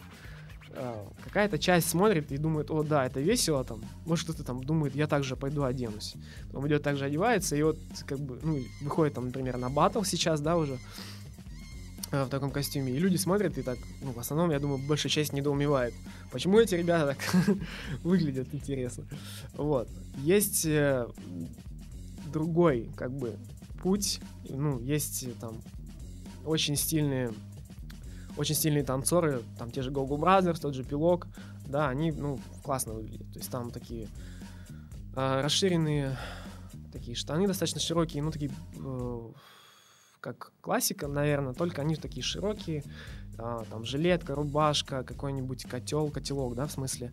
А, 0.73 1.07
Какая-то 1.25 1.59
часть 1.59 1.89
смотрит 1.89 2.31
и 2.33 2.39
думает, 2.39 2.71
о, 2.71 2.83
да, 2.83 3.07
это 3.07 3.21
весело, 3.21 3.65
там, 3.65 3.81
может 4.07 4.25
кто-то 4.25 4.45
там 4.45 4.63
думает, 4.63 4.95
я 4.95 5.07
также 5.07 5.37
пойду 5.37 5.65
оденусь. 5.65 6.15
Он 6.53 6.67
идет 6.69 6.83
также 6.83 7.07
одевается, 7.07 7.57
и 7.57 7.63
вот, 7.63 7.79
как 8.07 8.19
бы, 8.21 8.39
ну, 8.43 8.59
выходит 8.83 9.15
там, 9.15 9.27
например, 9.27 9.57
на 9.57 9.69
батл 9.69 10.03
сейчас, 10.03 10.41
да, 10.41 10.57
уже, 10.57 10.79
э, 12.13 12.25
в 12.25 12.29
таком 12.29 12.51
костюме, 12.53 12.93
и 12.93 12.99
люди 12.99 13.17
смотрят 13.17 13.59
и 13.59 13.63
так, 13.63 13.79
ну, 14.03 14.13
в 14.13 14.19
основном, 14.19 14.51
я 14.51 14.61
думаю, 14.61 14.79
большая 14.87 15.11
часть 15.11 15.33
недоумевает, 15.33 15.93
почему 16.31 16.61
эти 16.61 16.77
ребята 16.77 17.17
так 17.17 17.57
выглядят 18.05 18.49
интересно. 18.53 19.05
Вот. 19.55 19.89
Есть 20.19 20.65
э, 20.67 21.09
другой, 22.33 22.89
как 22.97 23.11
бы, 23.13 23.37
путь, 23.83 24.21
ну, 24.49 24.79
есть 24.79 25.25
э, 25.25 25.33
там 25.41 25.61
очень 26.45 26.77
стильные 26.77 27.33
очень 28.37 28.55
стильные 28.55 28.85
танцоры, 28.85 29.43
там 29.59 29.71
те 29.71 29.83
же 29.83 29.90
Go 29.90 30.07
Go 30.07 30.19
Brothers, 30.19 30.61
тот 30.61 30.75
же 30.75 30.85
Пилок, 30.85 31.27
да, 31.66 31.88
они, 31.88 32.12
ну, 32.12 32.38
классно 32.62 32.95
выглядят. 32.95 33.33
То 33.33 33.38
есть 33.38 33.51
там 33.51 33.71
такие 33.71 34.09
а, 35.14 35.43
расширенные 35.43 36.16
такие 36.93 37.16
штаны 37.16 37.47
достаточно 37.47 37.81
широкие, 37.81 38.23
ну, 38.23 38.31
такие, 38.31 38.51
э, 38.77 39.21
как 40.21 40.53
классика, 40.61 41.07
наверное, 41.09 41.55
только 41.55 41.83
они 41.83 41.97
такие 41.97 42.23
широкие, 42.23 42.83
а, 43.38 43.64
там 43.71 43.85
жилетка, 43.85 44.35
рубашка, 44.35 45.03
какой-нибудь 45.05 45.64
котел, 45.64 46.11
котелок, 46.11 46.55
да, 46.55 46.66
в 46.66 46.73
смысле, 46.73 47.12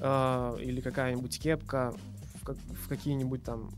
а, 0.00 0.56
или 0.56 0.80
какая-нибудь 0.80 1.38
кепка, 1.40 1.94
в, 2.40 2.44
как- 2.44 2.56
в 2.56 2.88
какие-нибудь 2.88 3.42
там 3.42 3.70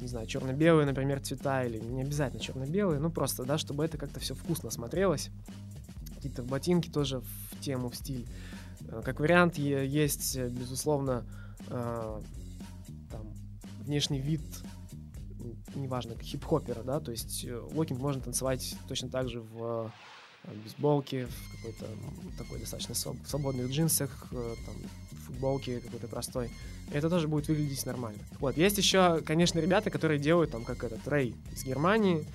не 0.00 0.08
знаю, 0.08 0.26
черно-белые, 0.26 0.86
например, 0.86 1.20
цвета, 1.20 1.62
или 1.64 1.78
не 1.78 2.00
обязательно 2.00 2.40
черно-белые, 2.40 3.00
ну 3.00 3.10
просто, 3.10 3.44
да, 3.44 3.58
чтобы 3.58 3.84
это 3.84 3.98
как-то 3.98 4.18
все 4.18 4.34
вкусно 4.34 4.70
смотрелось. 4.70 5.30
Какие-то 6.20 6.42
ботинки 6.42 6.90
тоже 6.90 7.20
в 7.20 7.60
тему, 7.60 7.88
в 7.88 7.96
стиль. 7.96 8.28
Э, 8.88 9.00
Как 9.02 9.20
вариант 9.20 9.56
есть, 9.56 10.36
э, 10.36 10.50
безусловно, 10.50 11.24
э, 11.68 12.20
там, 13.10 13.32
внешний 13.80 14.20
вид, 14.20 14.42
неважно, 15.74 16.14
хип-хопера, 16.20 16.82
да, 16.82 17.00
то 17.00 17.10
есть 17.10 17.46
локинг 17.72 18.00
можно 18.00 18.20
танцевать 18.20 18.76
точно 18.86 19.08
так 19.08 19.30
же 19.30 19.40
в 19.40 19.90
э, 20.44 20.54
бейсболке, 20.54 21.26
в 21.26 21.56
какой-то 21.56 21.86
м, 21.86 22.32
такой 22.38 22.58
достаточно 22.60 22.92
своб- 22.94 23.26
свободных 23.26 23.70
джинсах, 23.70 24.10
э, 24.32 24.54
там, 24.66 24.74
футболке 25.26 25.80
какой-то 25.80 26.08
простой. 26.08 26.50
Это 26.92 27.08
тоже 27.08 27.28
будет 27.28 27.48
выглядеть 27.48 27.86
нормально. 27.86 28.18
Вот, 28.40 28.56
есть 28.56 28.78
еще, 28.78 29.20
конечно, 29.20 29.60
ребята, 29.60 29.90
которые 29.90 30.18
делают, 30.18 30.50
там, 30.50 30.64
как 30.64 30.82
этот 30.82 31.06
Рэй 31.06 31.34
из 31.52 31.64
Германии, 31.64 32.26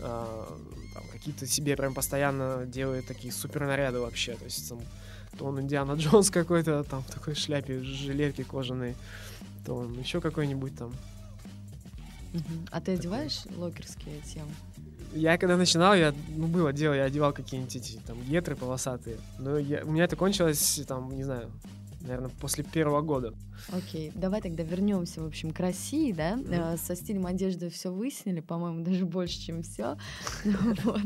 э, 0.00 0.46
там, 0.94 1.02
какие-то 1.12 1.46
себе 1.46 1.76
прям 1.76 1.94
постоянно 1.94 2.66
делают 2.66 3.06
такие 3.06 3.32
супер 3.32 3.62
наряды 3.66 4.00
вообще, 4.00 4.34
то 4.34 4.44
есть 4.44 4.68
там, 4.68 4.80
то 5.38 5.46
он 5.46 5.60
Индиана 5.60 5.92
Джонс 5.92 6.30
какой-то, 6.30 6.84
там, 6.84 7.02
в 7.02 7.10
такой 7.10 7.34
шляпе, 7.34 7.80
жилетке 7.82 8.44
кожаной, 8.44 8.94
то 9.64 9.76
он 9.76 9.98
еще 9.98 10.20
какой-нибудь 10.20 10.76
там. 10.76 10.92
А 12.70 12.80
ты 12.80 12.92
одеваешь 12.92 13.44
локерские 13.56 14.20
темы? 14.22 14.50
Я 15.14 15.36
когда 15.38 15.56
начинал, 15.56 15.94
я, 15.94 16.14
ну, 16.36 16.46
было 16.46 16.72
дело, 16.72 16.94
я 16.94 17.04
одевал 17.04 17.32
какие-нибудь 17.32 17.76
эти, 17.76 17.98
там, 18.06 18.20
гетры 18.22 18.56
полосатые, 18.56 19.18
но 19.38 19.58
я, 19.58 19.84
у 19.84 19.90
меня 19.90 20.04
это 20.04 20.16
кончилось, 20.16 20.82
там, 20.86 21.14
не 21.14 21.24
знаю, 21.24 21.50
наверное, 22.02 22.30
после 22.40 22.64
первого 22.64 23.00
года. 23.00 23.34
Окей, 23.70 24.10
давай 24.14 24.40
тогда 24.40 24.62
вернемся, 24.62 25.22
в 25.22 25.26
общем, 25.26 25.52
к 25.52 25.60
России, 25.60 26.12
да? 26.12 26.38
Э, 26.50 26.76
Со 26.76 26.96
стилем 26.96 27.26
одежды 27.26 27.70
все 27.70 27.92
выяснили, 27.92 28.40
по-моему, 28.40 28.84
даже 28.84 29.06
больше, 29.06 29.40
чем 29.40 29.62
все. 29.62 29.96
Вот. 30.84 31.00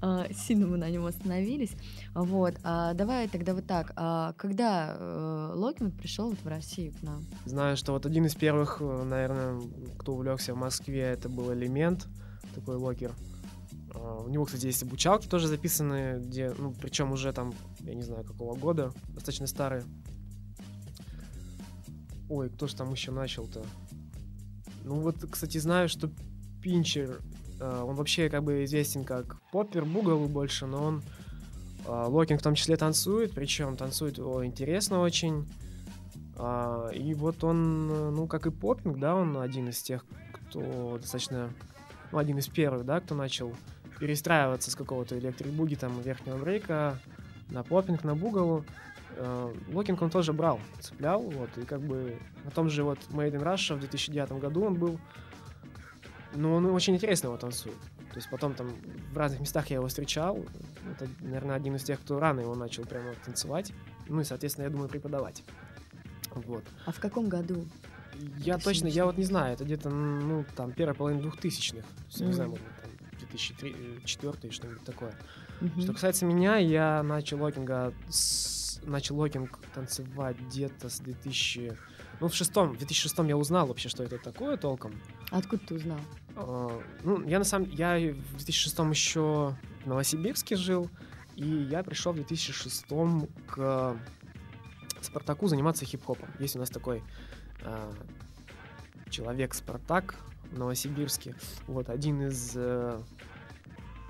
А, 0.00 0.26
Сильно 0.32 0.66
мы 0.66 0.76
на 0.76 0.88
нем 0.90 1.06
остановились. 1.06 1.72
Вот. 2.14 2.54
А 2.62 2.94
Давай 2.94 3.28
тогда 3.28 3.54
вот 3.54 3.66
так. 3.66 3.92
А 3.96 4.32
Когда 4.34 4.94
э, 4.96 5.52
Локинг 5.56 5.94
пришел 5.94 6.30
вот 6.30 6.38
в 6.40 6.46
Россию 6.46 6.92
к 7.00 7.02
нам? 7.02 7.24
Знаю, 7.46 7.76
что 7.76 7.92
вот 7.92 8.06
один 8.06 8.26
из 8.26 8.34
первых, 8.34 8.78
э, 8.80 9.02
наверное, 9.04 9.60
кто 9.98 10.14
увлекся 10.14 10.54
в 10.54 10.56
Москве, 10.56 11.00
это 11.00 11.28
был 11.28 11.52
Элемент, 11.52 12.06
такой 12.54 12.76
локер. 12.76 13.12
А, 14.00 14.22
У 14.24 14.28
него, 14.28 14.44
кстати, 14.44 14.66
есть 14.66 14.82
обучалки 14.82 15.26
тоже 15.26 15.48
записаны, 15.48 16.20
где, 16.20 16.52
ну, 16.58 16.72
причем 16.72 17.12
уже 17.12 17.32
там, 17.32 17.52
я 17.80 17.94
не 17.94 18.02
знаю, 18.02 18.24
какого 18.24 18.54
года, 18.56 18.92
достаточно 19.08 19.46
старые. 19.46 19.84
Ой, 22.28 22.50
кто 22.50 22.66
же 22.66 22.76
там 22.76 22.92
еще 22.92 23.10
начал-то? 23.10 23.64
Ну 24.84 25.00
вот, 25.00 25.16
кстати, 25.30 25.58
знаю, 25.58 25.88
что 25.88 26.10
Пинчер, 26.62 27.20
э, 27.60 27.84
он 27.86 27.94
вообще 27.94 28.28
как 28.28 28.44
бы 28.44 28.64
известен 28.64 29.04
как 29.04 29.40
поппер, 29.50 29.84
boogaloo 29.84 30.26
больше, 30.26 30.66
но 30.66 30.82
он 30.82 31.02
э, 31.86 32.04
локинг 32.08 32.40
в 32.40 32.44
том 32.44 32.54
числе 32.54 32.76
танцует, 32.76 33.32
причем 33.32 33.76
танцует 33.76 34.18
его 34.18 34.44
интересно 34.44 35.00
очень. 35.00 35.48
А, 36.36 36.88
и 36.90 37.14
вот 37.14 37.42
он, 37.42 38.14
ну, 38.14 38.26
как 38.26 38.46
и 38.46 38.50
поппинг, 38.50 38.98
да, 38.98 39.16
он 39.16 39.38
один 39.38 39.68
из 39.68 39.82
тех, 39.82 40.04
кто 40.32 40.98
достаточно, 41.00 41.50
ну, 42.12 42.18
один 42.18 42.38
из 42.38 42.46
первых, 42.46 42.84
да, 42.84 43.00
кто 43.00 43.14
начал 43.14 43.52
перестраиваться 44.00 44.70
с 44.70 44.74
какого-то 44.74 45.18
электрик-буги, 45.18 45.74
там, 45.74 46.00
верхнего 46.00 46.38
брейка 46.38 46.98
на 47.50 47.62
поппинг, 47.62 48.04
на 48.04 48.14
бугалу. 48.14 48.64
Э, 49.16 49.52
Локинг 49.72 50.00
он 50.02 50.10
тоже 50.10 50.32
брал, 50.32 50.60
цеплял, 50.80 51.22
вот, 51.22 51.50
и 51.56 51.64
как 51.64 51.80
бы 51.80 52.16
на 52.44 52.50
том 52.50 52.70
же 52.70 52.84
вот 52.84 52.98
Made 53.10 53.32
in 53.32 53.42
Russia 53.42 53.74
в 53.74 53.80
2009 53.80 54.32
году 54.32 54.64
он 54.64 54.74
был, 54.74 55.00
ну, 56.34 56.54
он 56.54 56.66
очень 56.66 56.94
интересно 56.94 57.28
его 57.28 57.36
танцует. 57.36 57.78
То 58.10 58.16
есть 58.16 58.30
потом 58.30 58.54
там 58.54 58.70
в 59.12 59.16
разных 59.16 59.40
местах 59.40 59.68
я 59.68 59.76
его 59.76 59.88
встречал. 59.88 60.38
Это, 60.90 61.08
наверное, 61.20 61.56
один 61.56 61.76
из 61.76 61.84
тех, 61.84 62.00
кто 62.00 62.18
рано 62.18 62.40
его 62.40 62.54
начал 62.54 62.84
прямо 62.84 63.12
танцевать. 63.24 63.72
Ну 64.08 64.20
и, 64.20 64.24
соответственно, 64.24 64.64
я 64.64 64.70
думаю, 64.70 64.88
преподавать. 64.88 65.44
Вот. 66.34 66.64
А 66.86 66.92
в 66.92 67.00
каком 67.00 67.28
году? 67.28 67.66
Я 68.38 68.58
точно, 68.58 68.88
я 68.88 69.04
вот 69.04 69.16
не 69.16 69.24
знаю, 69.24 69.54
это 69.54 69.64
где-то, 69.64 69.90
ну, 69.90 70.44
там, 70.56 70.72
первая 70.72 70.94
половина 70.94 71.22
двухтысячных. 71.22 71.84
Я 72.10 72.26
не 72.26 72.32
знаю, 72.32 72.50
может, 72.50 72.64
2004 73.30 74.50
что-нибудь 74.52 74.84
такое. 74.84 75.14
Мгм. 75.60 75.80
Что 75.82 75.92
касается 75.92 76.24
меня, 76.26 76.56
я 76.56 77.02
начал 77.02 77.40
локинга 77.42 77.92
с- 78.08 78.80
начал 78.84 79.16
локинг 79.16 79.58
танцевать 79.74 80.36
где-то 80.40 80.88
с 80.88 81.00
2000... 81.00 81.76
Ну, 82.20 82.28
в 82.28 82.34
шестом, 82.34 82.70
в 82.72 82.78
2006 82.78 83.18
я 83.28 83.36
узнал 83.36 83.66
вообще, 83.66 83.88
что 83.88 84.02
это 84.02 84.18
такое 84.18 84.56
толком. 84.56 84.92
Откуда 85.30 85.64
ты 85.66 85.74
узнал? 85.74 86.00
А, 86.36 86.80
Ну, 87.04 87.26
я 87.28 87.38
на 87.38 87.44
самом... 87.44 87.68
Я 87.70 87.96
в 87.96 88.36
2006 88.36 88.78
еще 88.90 89.54
в 89.84 89.86
Новосибирске 89.88 90.56
жил, 90.56 90.88
и 91.36 91.46
я 91.46 91.82
пришел 91.82 92.12
в 92.12 92.16
2006 92.16 92.86
к 93.46 93.96
Спартаку 95.00 95.46
заниматься 95.48 95.84
хип-хопом. 95.84 96.28
Есть 96.40 96.56
у 96.56 96.58
нас 96.58 96.70
такой 96.70 97.02
а, 97.62 97.92
человек 99.10 99.54
Спартак 99.54 100.16
в 100.50 100.58
Новосибирске. 100.58 101.34
Вот, 101.66 101.88
один 101.88 102.26
из 102.26 102.52
э, 102.54 103.00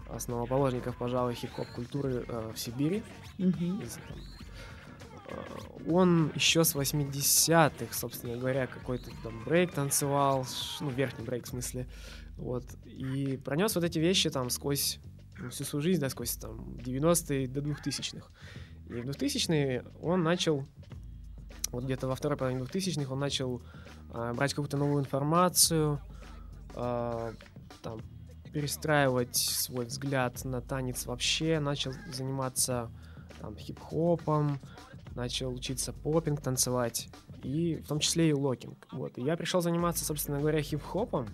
основоположников, 0.09 0.97
пожалуй, 0.97 1.35
хип-хоп 1.35 1.67
культуры 1.75 2.25
э, 2.27 2.53
в 2.55 2.59
Сибири. 2.59 3.03
Мгм. 3.39 3.81
Из, 3.81 3.99
э, 3.99 5.91
он 5.91 6.33
еще 6.35 6.65
с 6.65 6.75
80-х, 6.75 7.93
собственно 7.93 8.37
говоря, 8.37 8.67
какой-то 8.67 9.11
там 9.23 9.45
брейк 9.45 9.73
танцевал, 9.73 10.47
ну, 10.81 10.91
верхний 10.91 11.25
брейк 11.25 11.45
в 11.45 11.49
смысле, 11.49 11.87
вот, 12.37 12.65
и 12.85 13.39
пронес 13.45 13.75
вот 13.75 13.85
эти 13.85 13.99
вещи 13.99 14.31
там 14.31 14.51
сквозь 14.51 15.01
ну, 15.39 15.51
всю 15.51 15.65
свою 15.65 15.83
жизнь, 15.83 16.01
да, 16.01 16.09
сквозь 16.09 16.37
там 16.37 16.77
90-е 16.79 17.49
до 17.49 17.61
2000-х. 17.61 18.27
И 18.89 18.93
в 19.01 19.09
2000-е 19.11 19.85
он 20.01 20.23
начал, 20.23 20.67
вот 21.71 21.85
где-то 21.85 22.09
во 22.09 22.15
второй 22.15 22.39
половине 22.39 22.63
2000-х 22.63 23.13
он 23.13 23.19
начал 23.19 23.63
а, 24.11 24.33
брать 24.35 24.55
какую-то 24.55 24.77
новую 24.77 25.01
информацию, 25.01 26.01
а, 26.75 27.33
там, 27.83 28.01
перестраивать 28.53 29.37
свой 29.37 29.87
взгляд 29.87 30.45
на 30.45 30.61
танец 30.61 31.07
вообще, 31.07 31.61
начал 31.61 31.93
заниматься 32.13 32.91
там 33.41 33.57
хип-хопом, 33.57 34.59
начал 35.15 35.53
учиться 35.53 35.93
попинг 35.93 36.41
танцевать, 36.41 37.09
и 37.43 37.77
в 37.77 37.87
том 37.87 38.01
числе 38.01 38.31
и 38.31 38.33
локинг. 38.33 38.87
Вот. 38.93 39.19
И 39.19 39.23
я 39.23 39.37
пришел 39.37 39.61
заниматься, 39.61 40.05
собственно 40.05 40.39
говоря, 40.39 40.63
хип-хопом, 40.63 41.29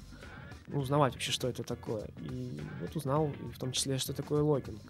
ну, 0.66 0.80
узнавать 0.80 1.12
вообще, 1.14 1.32
что 1.32 1.48
это 1.48 1.62
такое. 1.62 2.08
И 2.18 2.60
вот 2.80 2.96
узнал, 2.96 3.28
и 3.28 3.52
в 3.52 3.58
том 3.58 3.72
числе, 3.72 3.98
что 3.98 4.12
такое 4.12 4.42
локинг. 4.42 4.80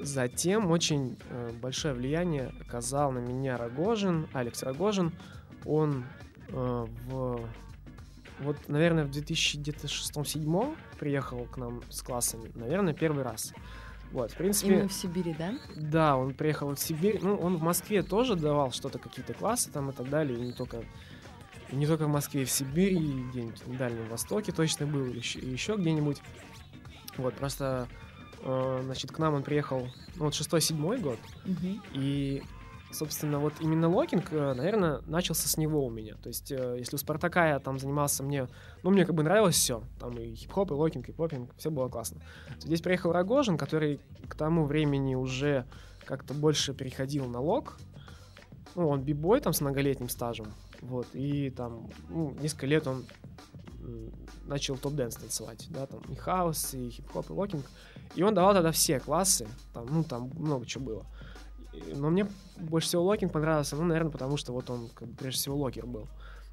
Затем 0.00 0.70
очень 0.70 1.16
э, 1.30 1.52
большое 1.60 1.94
влияние 1.94 2.52
оказал 2.60 3.12
на 3.12 3.18
меня 3.18 3.56
Рогожин, 3.56 4.28
Алекс 4.32 4.62
Рогожин. 4.62 5.12
Он 5.64 6.04
э, 6.48 6.86
в 7.06 7.48
вот, 8.40 8.56
наверное, 8.68 9.04
в 9.04 9.10
2006-2007 9.10 10.76
приехал 10.98 11.46
к 11.46 11.56
нам 11.56 11.82
с 11.88 12.02
классами, 12.02 12.50
наверное, 12.54 12.94
первый 12.94 13.22
раз. 13.22 13.52
Вот, 14.12 14.30
в 14.30 14.36
принципе, 14.36 14.74
Именно 14.74 14.88
в 14.88 14.92
Сибири, 14.92 15.34
да? 15.36 15.54
да, 15.74 16.16
он 16.16 16.34
приехал 16.34 16.72
в 16.72 16.78
Сибирь. 16.78 17.18
Ну, 17.20 17.36
он 17.36 17.56
в 17.56 17.62
Москве 17.62 18.02
тоже 18.02 18.36
давал 18.36 18.70
что-то, 18.70 18.98
какие-то 18.98 19.34
классы 19.34 19.70
там 19.72 19.90
и 19.90 19.92
так 19.92 20.08
далее. 20.08 20.38
И 20.38 20.42
не 20.42 20.52
только, 20.52 20.84
и 21.70 21.76
не 21.76 21.86
только 21.86 22.04
в 22.04 22.08
Москве, 22.08 22.42
и 22.42 22.44
в 22.44 22.50
Сибири, 22.50 22.96
и 22.96 23.22
где-нибудь 23.30 23.66
на 23.66 23.76
Дальнем 23.76 24.08
Востоке 24.08 24.52
точно 24.52 24.86
был, 24.86 25.04
или 25.06 25.18
еще, 25.18 25.40
еще 25.40 25.74
где-нибудь. 25.74 26.18
Вот, 27.16 27.34
просто, 27.34 27.88
э, 28.42 28.80
значит, 28.84 29.10
к 29.10 29.18
нам 29.18 29.34
он 29.34 29.42
приехал, 29.42 29.88
ну, 30.14 30.26
вот 30.26 30.34
шестой-седьмой 30.34 30.98
год. 30.98 31.18
Мгм. 31.44 31.82
И, 31.92 32.42
собственно, 32.94 33.38
вот 33.38 33.54
именно 33.60 33.88
локинг, 33.88 34.32
э, 34.32 34.54
наверное, 34.54 35.00
начался 35.06 35.48
с 35.48 35.56
него 35.56 35.84
у 35.84 35.90
меня. 35.90 36.14
То 36.16 36.28
есть, 36.28 36.50
э, 36.52 36.76
если 36.78 36.96
у 36.96 36.98
Спартака 36.98 37.48
я 37.48 37.58
там 37.58 37.78
занимался, 37.78 38.22
мне, 38.22 38.48
ну, 38.82 38.90
мне 38.90 39.04
как 39.04 39.14
бы 39.14 39.22
нравилось 39.22 39.56
все. 39.56 39.82
Там 39.98 40.16
и 40.18 40.34
хип-хоп, 40.34 40.70
и 40.70 40.74
локинг, 40.74 41.08
и 41.08 41.12
попинг, 41.12 41.50
все 41.56 41.70
было 41.70 41.88
классно. 41.88 42.20
Здесь 42.60 42.80
приехал 42.80 43.12
Рогожин, 43.12 43.58
который 43.58 44.00
к 44.28 44.34
тому 44.34 44.64
времени 44.64 45.14
уже 45.14 45.66
как-то 46.04 46.34
больше 46.34 46.72
переходил 46.74 47.26
на 47.26 47.40
лок. 47.40 47.78
Ну, 48.74 48.88
он 48.88 49.02
би-бой 49.02 49.40
там 49.40 49.52
с 49.52 49.60
многолетним 49.60 50.08
стажем. 50.08 50.46
Вот, 50.80 51.06
и 51.12 51.50
там, 51.50 51.90
ну, 52.08 52.36
несколько 52.40 52.66
лет 52.66 52.86
он 52.86 53.04
начал 54.46 54.76
top 54.76 54.91
dance 54.91 55.16
танцевать, 55.16 55.66
да, 55.70 55.86
там 55.86 56.00
и 56.10 56.14
хаус, 56.14 56.74
и 56.74 56.90
хип-хоп, 56.90 57.30
и 57.30 57.32
локинг. 57.32 57.64
И 58.14 58.22
он 58.22 58.34
давал 58.34 58.54
тогда 58.54 58.70
все 58.70 59.00
классы, 59.00 59.46
там, 59.72 59.86
ну, 59.90 60.04
там 60.04 60.30
много 60.36 60.66
чего 60.66 60.84
было. 60.84 61.06
Но 61.94 62.10
мне 62.10 62.26
больше 62.56 62.88
всего 62.88 63.02
локинг 63.04 63.32
понравился, 63.32 63.76
ну, 63.76 63.84
наверное, 63.84 64.12
потому 64.12 64.36
что 64.36 64.52
вот 64.52 64.70
он, 64.70 64.88
как 64.94 65.08
бы, 65.08 65.16
прежде 65.16 65.40
всего, 65.40 65.56
локер 65.56 65.86
был. 65.86 66.02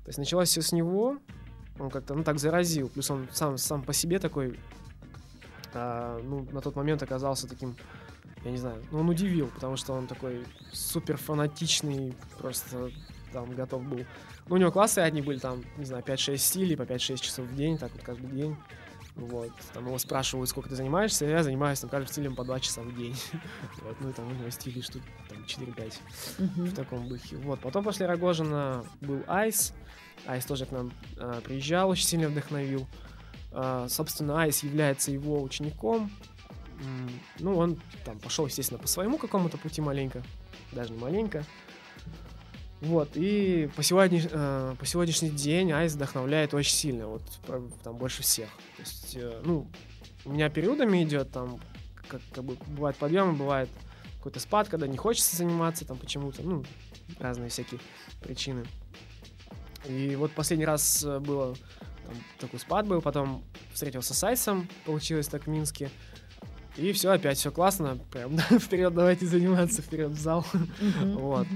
То 0.04 0.08
есть 0.08 0.18
началось 0.18 0.50
все 0.50 0.62
с 0.62 0.72
него, 0.72 1.18
он 1.80 1.90
как-то, 1.90 2.16
ну, 2.16 2.24
так 2.24 2.40
заразил. 2.40 2.90
Плюс 2.90 3.10
он 3.12 3.28
сам, 3.32 3.58
сам 3.58 3.84
по 3.84 3.94
себе 3.94 4.20
такой, 4.20 4.60
а, 5.74 6.20
ну, 6.24 6.48
на 6.52 6.62
тот 6.62 6.76
момент 6.76 7.04
оказался 7.04 7.48
таким, 7.48 7.76
я 8.44 8.52
не 8.52 8.58
знаю, 8.58 8.84
ну, 8.92 9.00
он 9.00 9.10
удивил, 9.10 9.48
потому 9.48 9.78
что 9.78 9.94
он 9.94 10.08
такой 10.08 10.46
супер 10.72 11.18
фанатичный, 11.18 12.16
просто 12.40 12.92
там 13.32 13.54
готов 13.54 13.84
был. 13.84 14.06
Ну, 14.48 14.56
у 14.56 14.58
него 14.58 14.72
классы 14.72 15.00
одни 15.00 15.22
были 15.22 15.38
там, 15.38 15.64
не 15.78 15.86
знаю, 15.86 16.04
5-6 16.04 16.38
стилей 16.38 16.76
по 16.76 16.84
5-6 16.84 17.18
часов 17.18 17.46
в 17.46 17.56
день, 17.56 17.78
так 17.78 17.92
вот 17.94 18.02
каждый 18.04 18.30
день. 18.32 18.56
Вот, 19.16 19.52
там 19.74 19.86
его 19.86 19.98
спрашивают, 19.98 20.50
сколько 20.50 20.70
ты 20.70 20.76
занимаешься, 20.76 21.26
я 21.26 21.44
занимаюсь 21.44 21.80
там 21.80 21.90
каждым 21.90 22.08
стилем 22.12 22.36
по 22.36 22.44
2 22.44 22.60
часа 22.62 22.82
в 22.82 22.96
день. 22.96 23.16
вот, 23.82 23.98
ну 24.00 24.10
и 24.10 24.14
там 24.14 24.28
у 24.28 24.32
него 24.32 24.50
стилей 24.50 24.82
штук 24.82 25.02
там 25.30 25.40
4-5 25.44 25.94
Мгм. 26.40 26.66
в 26.66 26.74
таком 26.74 27.08
духе. 27.10 27.36
Вот, 27.38 27.60
потом 27.60 27.84
после 27.84 28.06
Рогожина 28.06 28.86
был 29.02 29.24
Айс. 29.28 29.74
Айс 30.26 30.46
тоже 30.46 30.66
к 30.66 30.72
нам 30.72 30.92
а, 31.18 31.42
приезжал, 31.42 31.90
очень 31.90 32.06
сильно 32.06 32.30
вдохновил. 32.30 32.88
А, 33.52 33.88
собственно, 33.90 34.42
Айс 34.42 34.64
является 34.64 35.12
его 35.12 35.42
учеником. 35.42 36.10
Ну, 37.40 37.58
он 37.58 37.80
там 38.06 38.18
пошел, 38.20 38.48
естественно, 38.48 38.80
по 38.80 38.88
своему 38.88 39.18
какому-то 39.20 39.58
пути 39.58 39.82
маленько, 39.82 40.24
даже 40.72 40.92
не 40.94 40.98
маленько. 41.00 41.44
Вот, 42.82 43.10
и 43.14 43.70
по, 43.76 43.84
сегодня, 43.84 44.28
э, 44.30 44.76
по 44.78 44.86
сегодняшний 44.88 45.30
день 45.30 45.72
Айс 45.72 45.94
вдохновляет 45.94 46.56
очень 46.56 46.74
сильно, 46.74 47.08
вот 47.08 47.22
там 47.84 47.96
больше 47.96 48.24
всех. 48.24 48.50
То 48.76 48.82
есть, 48.82 49.16
э, 49.16 49.42
ну, 49.46 49.68
у 50.26 50.32
меня 50.32 50.50
периодами 50.50 51.04
идет 51.04 51.32
там, 51.32 51.60
как, 52.08 52.22
как 52.34 52.44
бы 52.44 52.58
бывает 52.68 52.98
подъемы, 52.98 53.34
бывает 53.34 53.70
какой-то 54.18 54.40
спад, 54.40 54.68
когда 54.68 54.88
не 54.88 54.98
хочется 54.98 55.36
заниматься 55.36 55.86
там 55.86 55.98
почему-то, 55.98 56.42
ну, 56.42 56.64
разные 57.20 57.50
всякие 57.50 57.80
причины. 58.20 58.66
И 59.86 60.16
вот 60.16 60.32
последний 60.32 60.66
раз 60.66 61.04
э, 61.04 61.20
было 61.20 61.56
там, 62.06 62.16
такой 62.40 62.60
спад 62.60 62.88
был, 62.88 63.02
потом 63.02 63.44
встретился 63.74 64.16
с 64.16 64.24
Айсом, 64.24 64.68
получилось 64.86 65.28
так 65.28 65.44
в 65.44 65.48
Минске. 65.48 65.92
И 66.78 66.94
все, 66.94 67.12
опять 67.12 67.38
все 67.38 67.52
классно, 67.52 68.00
прям 68.12 68.38
вперед 68.60 68.94
давайте 68.94 69.26
заниматься, 69.28 69.84
вперед 69.84 70.12
в 70.12 70.20
зал. 70.20 70.46
Мгм. 70.54 71.18
Вот. 71.20 71.48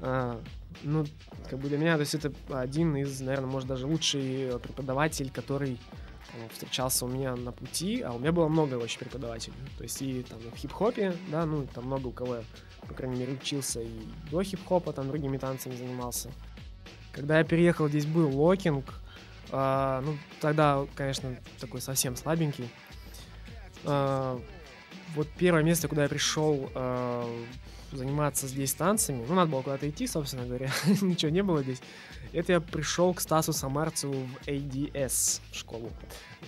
А, 0.00 0.40
ну, 0.82 1.06
как 1.48 1.58
бы 1.58 1.68
для 1.68 1.78
меня, 1.78 1.94
то 1.94 2.00
есть 2.00 2.14
это 2.14 2.32
один 2.50 2.96
из, 2.96 3.20
наверное, 3.20 3.50
может 3.50 3.68
даже 3.68 3.86
лучший 3.86 4.48
э, 4.48 4.58
преподаватель, 4.58 5.30
который 5.30 5.78
там, 6.32 6.48
встречался 6.50 7.04
у 7.04 7.08
меня 7.08 7.36
на 7.36 7.52
пути, 7.52 8.02
а 8.02 8.12
у 8.12 8.18
меня 8.18 8.32
было 8.32 8.48
много 8.48 8.74
очень 8.74 8.98
преподавателей. 8.98 9.56
То 9.76 9.82
есть 9.82 10.00
и 10.02 10.22
там 10.22 10.38
в 10.38 10.56
хип-хопе, 10.56 11.14
да, 11.30 11.46
ну, 11.46 11.66
там 11.74 11.86
много 11.86 12.08
у 12.08 12.12
кого 12.12 12.36
я, 12.36 12.42
по 12.86 12.94
крайней 12.94 13.18
мере, 13.18 13.32
учился 13.32 13.80
и 13.80 14.00
до 14.30 14.42
хип-хопа, 14.42 14.92
там 14.92 15.08
другими 15.08 15.38
танцами 15.38 15.76
занимался. 15.76 16.30
Когда 17.12 17.38
я 17.38 17.44
переехал, 17.44 17.88
здесь 17.88 18.06
был 18.06 18.28
локинг, 18.36 18.84
а, 19.50 20.00
ну, 20.02 20.16
тогда, 20.40 20.86
конечно, 20.94 21.36
такой 21.58 21.80
совсем 21.80 22.16
слабенький. 22.16 22.68
А, 23.84 24.40
вот 25.14 25.28
первое 25.36 25.62
место, 25.62 25.88
куда 25.88 26.04
я 26.04 26.08
пришел 26.08 26.70
а, 26.74 27.26
заниматься 27.92 28.46
здесь 28.46 28.74
танцами, 28.74 29.24
ну, 29.26 29.34
надо 29.34 29.50
было 29.50 29.62
куда-то 29.62 29.88
идти, 29.88 30.06
собственно 30.06 30.46
говоря, 30.46 30.70
ничего 31.00 31.30
не 31.30 31.42
было 31.42 31.62
здесь. 31.62 31.80
Это 32.32 32.52
я 32.52 32.60
пришел 32.60 33.12
к 33.12 33.20
Стасу 33.20 33.52
Самарцеву 33.52 34.14
в 34.14 34.48
ADS 34.48 35.40
школу. 35.52 35.90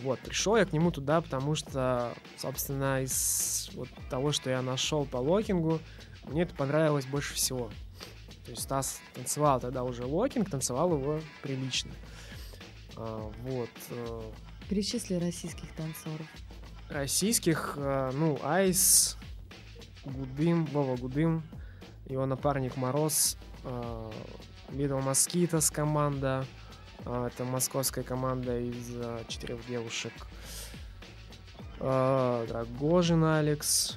Вот, 0.02 0.20
пришел 0.20 0.56
я 0.56 0.64
к 0.64 0.72
нему 0.72 0.90
туда, 0.90 1.20
потому 1.20 1.54
что, 1.54 2.14
собственно, 2.36 3.02
из 3.02 3.70
вот 3.74 3.88
того, 4.08 4.32
что 4.32 4.50
я 4.50 4.62
нашел 4.62 5.04
по 5.04 5.16
локингу, 5.16 5.80
мне 6.24 6.42
это 6.42 6.54
понравилось 6.54 7.06
больше 7.06 7.34
всего. 7.34 7.70
То 8.44 8.50
есть 8.50 8.62
Стас 8.62 9.00
танцевал 9.14 9.60
тогда 9.60 9.84
уже 9.84 10.04
локинг, 10.04 10.50
танцевал 10.50 10.92
его 10.94 11.20
прилично. 11.42 11.90
А, 12.96 13.30
вот. 13.42 13.70
э, 13.90 14.22
Перечисли 14.68 15.14
российских 15.14 15.68
танцоров. 15.76 16.26
российских, 16.88 17.74
э, 17.76 18.10
ну, 18.14 18.38
Айс, 18.42 19.16
Гудым, 20.04 20.66
Вова 20.66 20.96
Гудым, 20.96 21.42
его 22.06 22.26
напарник 22.26 22.76
Мороз, 22.76 23.36
э, 23.64 24.10
Little 24.70 25.04
Mosquitoes 25.04 25.72
команда, 25.72 26.44
э, 27.04 27.28
это 27.32 27.44
московская 27.44 28.02
команда 28.02 28.58
из 28.58 28.90
э, 28.94 29.24
четырех 29.28 29.64
девушек, 29.66 30.12
э, 31.80 32.46
Драгожин 32.48 33.24
Алекс, 33.24 33.96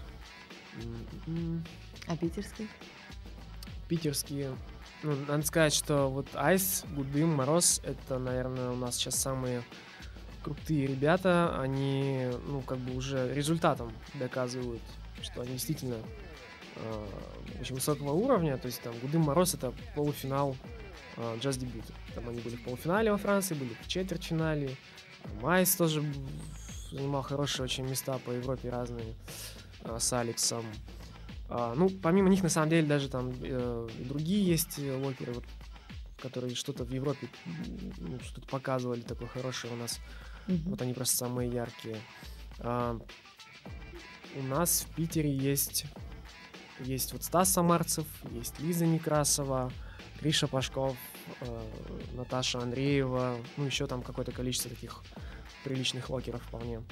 А 2.07 2.17
питерских? 2.17 2.67
питерские. 3.87 4.55
Ну, 5.03 5.15
надо 5.27 5.45
сказать, 5.45 5.73
что 5.73 6.09
вот 6.09 6.27
Айс, 6.33 6.83
Гудым, 6.95 7.35
Мороз, 7.35 7.79
это, 7.83 8.17
наверное, 8.17 8.71
у 8.71 8.75
нас 8.75 8.95
сейчас 8.95 9.15
самые 9.15 9.63
крутые 10.45 10.86
ребята. 10.86 11.60
Они, 11.60 12.29
ну, 12.45 12.62
как 12.62 12.77
бы 12.77 12.95
уже 12.95 13.34
результатом 13.34 13.91
доказывают, 14.13 14.81
что 15.23 15.41
они 15.41 15.53
действительно 15.53 15.97
э, 16.75 17.05
очень 17.60 17.73
высокого 17.73 18.12
уровня. 18.12 18.58
То 18.58 18.67
есть 18.67 18.79
там 18.81 18.93
Гудым, 18.99 19.23
Мороз 19.23 19.55
это 19.55 19.73
полуфинал 19.95 20.55
э, 21.17 21.38
джаз 21.41 21.58
дебюта. 21.58 21.93
Там 22.13 22.29
они 22.29 22.41
были 22.41 22.58
в 22.58 22.63
полуфинале 22.63 23.12
во 23.12 23.17
Франции, 23.17 23.55
были 23.55 23.75
в 23.81 23.88
четвертьфинале. 23.88 24.69
Там 25.23 25.47
Айс 25.47 25.75
тоже 25.75 26.03
занимал 26.91 27.23
хорошие 27.23 27.63
очень 27.63 27.89
места 27.89 28.19
по 28.19 28.29
Европе 28.29 28.69
разные 28.69 29.15
э, 29.84 29.97
с 29.99 30.13
Алексом. 30.13 30.63
А, 31.49 31.73
ну, 31.75 31.89
помимо 31.89 32.29
них, 32.29 32.43
на 32.43 32.49
самом 32.49 32.69
деле, 32.69 32.88
даже 32.88 33.10
там 33.10 33.34
э, 33.41 33.88
другие 33.99 34.45
есть 34.45 34.77
э, 34.77 34.95
локеры, 34.95 35.34
вот, 35.34 35.43
которые 36.21 36.55
что-то 36.55 36.84
в 36.84 36.91
Европе 36.91 37.27
ну, 37.97 38.19
что-то 38.19 38.47
показывали 38.47 39.01
такое 39.01 39.27
хорошее 39.27 39.73
у 39.73 39.75
нас. 39.77 39.99
Мгм. 40.47 40.71
Вот 40.71 40.81
они 40.81 40.93
просто 40.93 41.17
самые 41.17 41.49
яркие. 41.49 41.97
А, 42.60 42.99
у 44.36 44.41
нас 44.43 44.81
в 44.81 44.95
Питере 44.95 45.36
есть 45.36 45.86
есть 46.79 47.13
вот 47.13 47.23
Стас 47.23 47.53
Самарцев, 47.53 48.05
есть 48.31 48.60
Лиза 48.60 48.86
Некрасова, 48.86 49.71
Гриша 50.21 50.47
Пашков, 50.47 50.97
э, 51.41 51.62
Наташа 52.13 52.60
Андреева, 52.60 53.38
ну 53.58 53.65
еще 53.65 53.88
там 53.88 54.01
какое-то 54.01 54.31
количество 54.31 54.69
таких 54.69 55.01
приличных 55.63 56.10
локеров 56.10 56.41
вполне. 56.43 56.84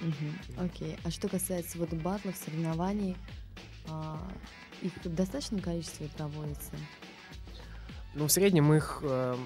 Мгм. 0.00 0.38
Окей. 0.58 0.98
А 1.04 1.10
что 1.10 1.28
касается 1.28 1.78
вот 1.78 1.90
батлов, 1.90 2.34
соревнований, 2.36 3.16
а, 3.88 4.20
их 4.80 4.92
в 5.04 5.14
достаточном 5.14 5.60
количестве 5.60 6.08
проводится? 6.08 6.72
Ну, 8.14 8.26
в 8.26 8.32
среднем 8.32 8.72
их 8.74 8.98
э, 9.02 9.36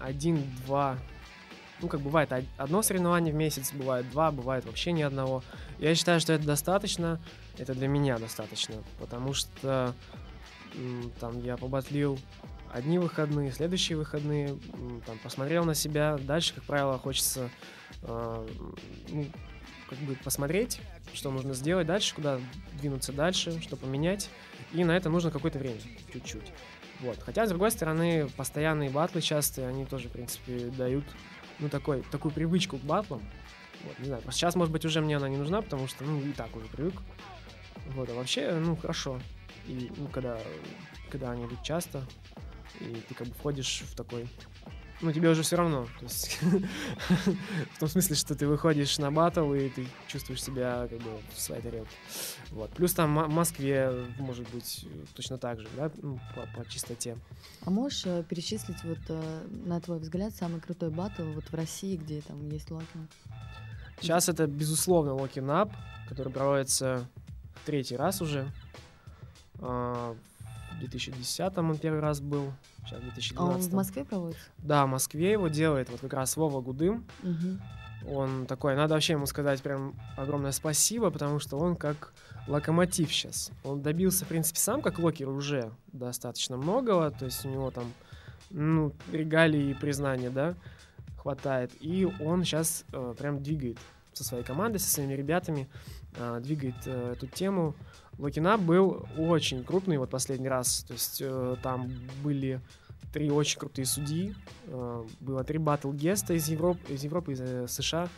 один-два. 0.00 0.98
Ну, 1.82 1.88
как 1.88 2.00
бывает, 2.00 2.30
од- 2.32 2.44
одно 2.58 2.82
соревнование 2.82 3.32
в 3.32 3.36
месяц, 3.36 3.72
бывает 3.72 4.08
два, 4.10 4.30
бывает 4.30 4.64
вообще 4.66 4.92
ни 4.92 5.02
одного. 5.02 5.42
Я 5.78 5.94
считаю, 5.94 6.20
что 6.20 6.32
это 6.32 6.44
достаточно, 6.44 7.20
это 7.58 7.74
для 7.74 7.88
меня 7.88 8.18
достаточно, 8.18 8.76
потому 8.98 9.32
что 9.32 9.94
там 11.18 11.42
я 11.42 11.56
побатлил 11.56 12.18
одни 12.72 12.98
выходные, 12.98 13.50
следующие 13.50 13.98
выходные, 13.98 14.56
там 15.06 15.18
посмотрел 15.18 15.64
на 15.64 15.74
себя. 15.74 16.18
Дальше, 16.18 16.54
как 16.54 16.64
правило, 16.64 16.98
хочется 16.98 17.50
э, 18.02 18.48
ну, 19.08 19.26
как 19.88 19.98
бы 19.98 20.14
посмотреть, 20.14 20.80
что 21.12 21.30
нужно 21.32 21.54
сделать 21.54 21.86
дальше, 21.86 22.14
куда 22.14 22.38
двинуться 22.80 23.12
дальше, 23.12 23.60
что 23.60 23.76
поменять. 23.76 24.30
И 24.72 24.84
на 24.84 24.96
это 24.96 25.10
нужно 25.10 25.30
какое-то 25.32 25.58
время, 25.58 25.80
чуть-чуть. 26.12 26.52
Вот. 27.00 27.18
Хотя, 27.20 27.46
с 27.46 27.48
другой 27.48 27.70
стороны, 27.72 28.28
постоянные 28.36 28.90
батлы 28.90 29.20
частые, 29.20 29.66
они 29.66 29.84
тоже, 29.86 30.08
в 30.08 30.12
принципе, 30.12 30.66
дают 30.76 31.04
ну, 31.60 31.68
такой, 31.68 32.02
такую 32.10 32.32
привычку 32.32 32.78
к 32.78 32.82
батлам. 32.82 33.22
Вот, 33.84 33.98
не 33.98 34.06
знаю, 34.06 34.22
сейчас, 34.30 34.56
может 34.56 34.72
быть, 34.72 34.84
уже 34.84 35.00
мне 35.00 35.16
она 35.16 35.28
не 35.28 35.36
нужна, 35.36 35.62
потому 35.62 35.88
что, 35.88 36.04
ну, 36.04 36.20
и 36.20 36.32
так 36.32 36.54
уже 36.54 36.66
привык. 36.66 36.94
Вот, 37.94 38.08
а 38.10 38.14
вообще, 38.14 38.52
ну, 38.54 38.76
хорошо. 38.76 39.20
И, 39.66 39.90
ну, 39.96 40.08
когда, 40.08 40.38
когда 41.10 41.30
они 41.30 41.46
идут 41.46 41.62
часто, 41.62 42.04
и 42.80 43.02
ты 43.08 43.14
как 43.14 43.28
бы 43.28 43.34
входишь 43.34 43.82
в 43.86 43.94
такой... 43.94 44.28
Ну, 45.02 45.12
тебе 45.12 45.30
уже 45.30 45.42
все 45.42 45.56
равно. 45.56 45.86
То 45.98 46.04
есть, 46.04 46.38
в 47.74 47.78
том 47.78 47.88
смысле, 47.88 48.16
что 48.16 48.34
ты 48.34 48.46
выходишь 48.46 48.98
на 48.98 49.10
батл, 49.10 49.52
и 49.54 49.70
ты 49.70 49.86
чувствуешь 50.08 50.42
себя 50.42 50.86
как 50.90 50.98
бы 50.98 51.10
в 51.34 51.40
своей 51.40 51.62
тарелке. 51.62 51.90
Вот. 52.50 52.70
Плюс 52.70 52.92
там 52.92 53.16
в 53.16 53.28
Москве, 53.28 54.06
может 54.18 54.48
быть, 54.50 54.86
точно 55.14 55.38
так 55.38 55.60
же, 55.60 55.68
да, 55.76 55.90
ну, 56.02 56.20
по, 56.34 56.46
по 56.54 56.68
частоте. 56.68 57.16
А 57.64 57.70
можешь 57.70 58.04
э, 58.04 58.22
перечислить 58.28 58.82
вот, 58.84 58.98
э, 59.08 59.46
на 59.64 59.80
твой 59.80 60.00
взгляд, 60.00 60.34
самый 60.34 60.60
крутой 60.60 60.90
батл 60.90 61.24
вот 61.32 61.44
в 61.44 61.54
России, 61.54 61.96
где 61.96 62.20
там 62.20 62.48
есть 62.50 62.70
локинг? 62.70 63.08
Сейчас 64.00 64.28
это, 64.28 64.46
безусловно, 64.46 65.12
Up, 65.12 65.72
который 66.08 66.32
проводится 66.32 67.06
третий 67.64 67.96
раз 67.96 68.20
уже. 68.20 68.50
А, 69.58 70.16
2010 70.80 71.58
он 71.58 71.78
первый 71.78 72.00
раз 72.00 72.20
был, 72.20 72.52
сейчас 72.84 73.00
в 73.00 73.36
А 73.36 73.44
он 73.44 73.52
2012. 73.52 73.70
в 73.70 73.74
Москве 73.74 74.04
проводится? 74.04 74.44
Да, 74.58 74.86
в 74.86 74.88
Москве 74.88 75.32
его 75.32 75.48
делает 75.48 75.88
вот 75.90 76.00
как 76.00 76.12
раз 76.12 76.36
Вова 76.36 76.60
Гудым. 76.60 77.06
Мгм. 77.22 77.60
Он 78.08 78.46
такой, 78.46 78.74
надо 78.76 78.94
вообще 78.94 79.12
ему 79.12 79.26
сказать 79.26 79.62
прям 79.62 79.94
огромное 80.16 80.52
спасибо, 80.52 81.10
потому 81.10 81.38
что 81.38 81.58
он 81.58 81.76
как 81.76 82.12
локомотив 82.48 83.12
сейчас. 83.12 83.50
Он 83.62 83.82
добился, 83.82 84.24
в 84.24 84.28
принципе, 84.28 84.58
сам 84.58 84.80
как 84.80 84.98
локер 84.98 85.28
уже 85.28 85.70
достаточно 85.92 86.56
многого, 86.56 87.10
то 87.10 87.26
есть 87.26 87.44
у 87.44 87.48
него 87.50 87.70
там, 87.70 87.92
ну, 88.48 88.94
регалии 89.12 89.70
и 89.70 89.74
признания, 89.74 90.30
да, 90.30 90.54
хватает. 91.18 91.72
И 91.80 92.08
он 92.20 92.44
сейчас 92.44 92.86
прям 93.18 93.42
двигает 93.42 93.76
со 94.14 94.24
своей 94.24 94.44
командой, 94.44 94.78
со 94.78 94.90
своими 94.90 95.12
ребятами. 95.12 95.68
Э, 96.16 96.40
двигает 96.42 96.76
э, 96.86 97.12
эту 97.12 97.26
тему. 97.26 97.74
Локинап 98.18 98.60
был 98.60 99.06
очень 99.16 99.64
крупный 99.64 99.98
вот 99.98 100.10
последний 100.10 100.48
раз. 100.48 100.84
То 100.86 100.92
есть 100.92 101.22
э, 101.22 101.56
там 101.62 101.90
были 102.22 102.60
три 103.12 103.30
очень 103.30 103.58
крутые 103.58 103.86
судьи. 103.86 104.34
Э, 104.66 105.04
было 105.20 105.44
три 105.44 105.58
батл 105.58 105.92
геста 105.92 106.34
из 106.34 106.48
Европы, 106.48 106.92
из 106.92 107.02
Европы, 107.04 107.32
из 107.32 107.40
э, 107.40 107.66
США, 107.68 108.08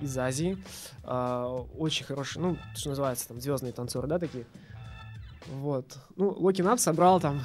из 0.00 0.16
Азии. 0.18 0.58
Э, 1.04 1.64
очень 1.78 2.04
хорошие, 2.04 2.42
ну, 2.42 2.56
что 2.74 2.90
называется, 2.90 3.28
там, 3.28 3.40
звездные 3.40 3.72
танцоры, 3.72 4.08
да, 4.08 4.18
такие. 4.18 4.44
Вот. 5.48 5.98
Ну, 6.16 6.30
Локинап 6.38 6.78
собрал 6.78 7.20
там 7.20 7.42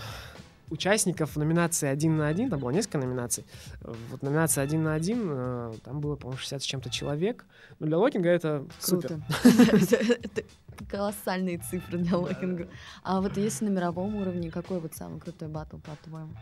участников 0.69 1.35
в 1.35 1.39
номинации 1.39 1.87
один 1.87 2.17
на 2.17 2.27
один, 2.27 2.49
там 2.49 2.59
было 2.59 2.71
несколько 2.71 2.97
номинаций. 2.97 3.45
Вот 3.81 4.21
номинация 4.21 4.63
один 4.63 4.83
на 4.83 4.93
один, 4.93 5.27
э, 5.29 5.73
там 5.83 5.99
было, 5.99 6.15
по-моему, 6.15 6.37
60 6.37 6.61
с 6.61 6.65
чем-то 6.65 6.89
человек. 6.89 7.45
Ну, 7.79 7.87
для 7.87 7.97
локинга 7.97 8.29
это. 8.29 8.65
Круто. 8.81 9.21
Это 9.43 10.43
колоссальные 10.89 11.57
цифры 11.57 11.97
для 11.97 12.17
локинга. 12.17 12.67
А 13.03 13.21
вот 13.21 13.37
если 13.37 13.65
на 13.65 13.69
мировом 13.69 14.15
уровне, 14.15 14.51
какой 14.51 14.79
вот 14.79 14.93
самый 14.93 15.19
крутой 15.19 15.47
батл, 15.47 15.77
по-твоему? 15.77 16.33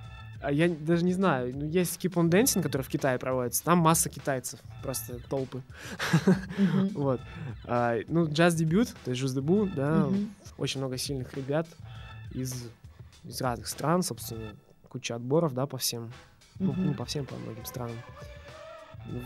А 0.41 0.51
я 0.51 0.69
даже 0.69 1.05
не 1.05 1.13
знаю. 1.13 1.53
Ну, 1.55 1.65
есть 1.65 2.03
Keep 2.03 2.13
on 2.13 2.29
Dancing, 2.29 2.61
который 2.61 2.81
в 2.81 2.89
Китае 2.89 3.17
проводится. 3.17 3.63
Там 3.63 3.79
масса 3.79 4.09
китайцев, 4.09 4.59
просто 4.83 5.19
толпы. 5.29 5.61
Вот. 6.93 7.21
А, 7.65 7.97
ну, 8.07 8.27
джаз-дебют, 8.27 8.89
то 9.03 9.11
есть 9.11 9.21
Жуз 9.21 9.33
Дебу, 9.33 9.65
да, 9.65 10.07
очень 10.57 10.79
много 10.79 10.97
сильных 10.97 11.33
ребят 11.33 11.67
из, 12.31 12.69
из 13.27 13.41
разных 13.41 13.67
стран, 13.67 14.03
собственно, 14.03 14.55
куча 14.89 15.15
отборов, 15.15 15.53
да, 15.53 15.65
по 15.65 15.77
всем, 15.77 16.11
ну, 16.59 16.71
Мгм. 16.73 16.89
не 16.89 16.93
по 16.93 17.05
всем, 17.05 17.25
по 17.25 17.35
многим 17.35 17.65
странам. 17.65 17.95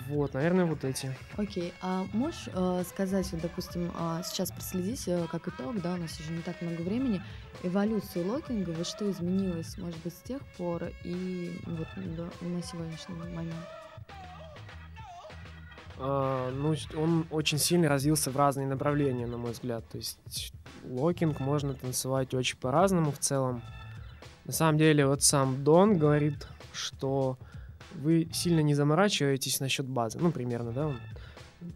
Вот, 0.08 0.34
наверное, 0.34 0.66
вот 0.66 0.84
эти. 0.84 1.16
Окей, 1.38 1.74
а 1.82 2.06
можешь 2.12 2.50
э, 2.54 2.84
сказать, 2.86 3.32
вот, 3.32 3.42
допустим, 3.42 3.90
а, 3.98 4.22
сейчас 4.24 4.52
проследить 4.52 5.08
э, 5.08 5.26
как 5.32 5.48
итог, 5.48 5.82
да, 5.82 5.94
у 5.94 5.98
нас 5.98 6.20
уже 6.20 6.34
не 6.34 6.42
так 6.42 6.62
много 6.62 6.82
времени, 6.82 7.22
эволюцию 7.64 8.28
локинга, 8.28 8.72
вот 8.72 8.86
что 8.86 9.10
изменилось, 9.10 9.78
может 9.78 9.98
быть, 10.04 10.14
с 10.14 10.22
тех 10.22 10.42
пор 10.58 10.90
и 11.06 11.58
вот 11.66 11.88
до- 11.96 12.30
на 12.46 12.62
сегодняшний 12.62 13.16
момент? 13.16 13.56
А, 15.98 16.52
ну, 16.52 16.76
он 16.98 17.26
очень 17.30 17.58
сильно 17.58 17.90
развился 17.90 18.32
в 18.32 18.38
разные 18.38 18.68
направления, 18.68 19.28
на 19.28 19.38
мой 19.38 19.52
взгляд. 19.52 19.88
То 19.90 19.98
есть 19.98 20.20
локинг 20.86 21.40
можно 21.40 21.74
танцевать 21.74 22.34
очень 22.34 22.58
по-разному 22.58 23.12
в 23.12 23.20
целом. 23.20 23.62
На 24.50 24.54
самом 24.54 24.80
деле, 24.80 25.06
вот 25.06 25.22
сам 25.22 25.64
Дон 25.64 26.00
говорит, 26.00 26.48
что 26.74 27.38
вы 27.94 28.28
сильно 28.34 28.62
не 28.62 28.74
заморачиваетесь 28.74 29.60
насчет 29.60 29.86
базы. 29.86 30.18
Ну, 30.18 30.32
примерно, 30.32 30.72
да, 30.72 30.88
он 30.88 31.00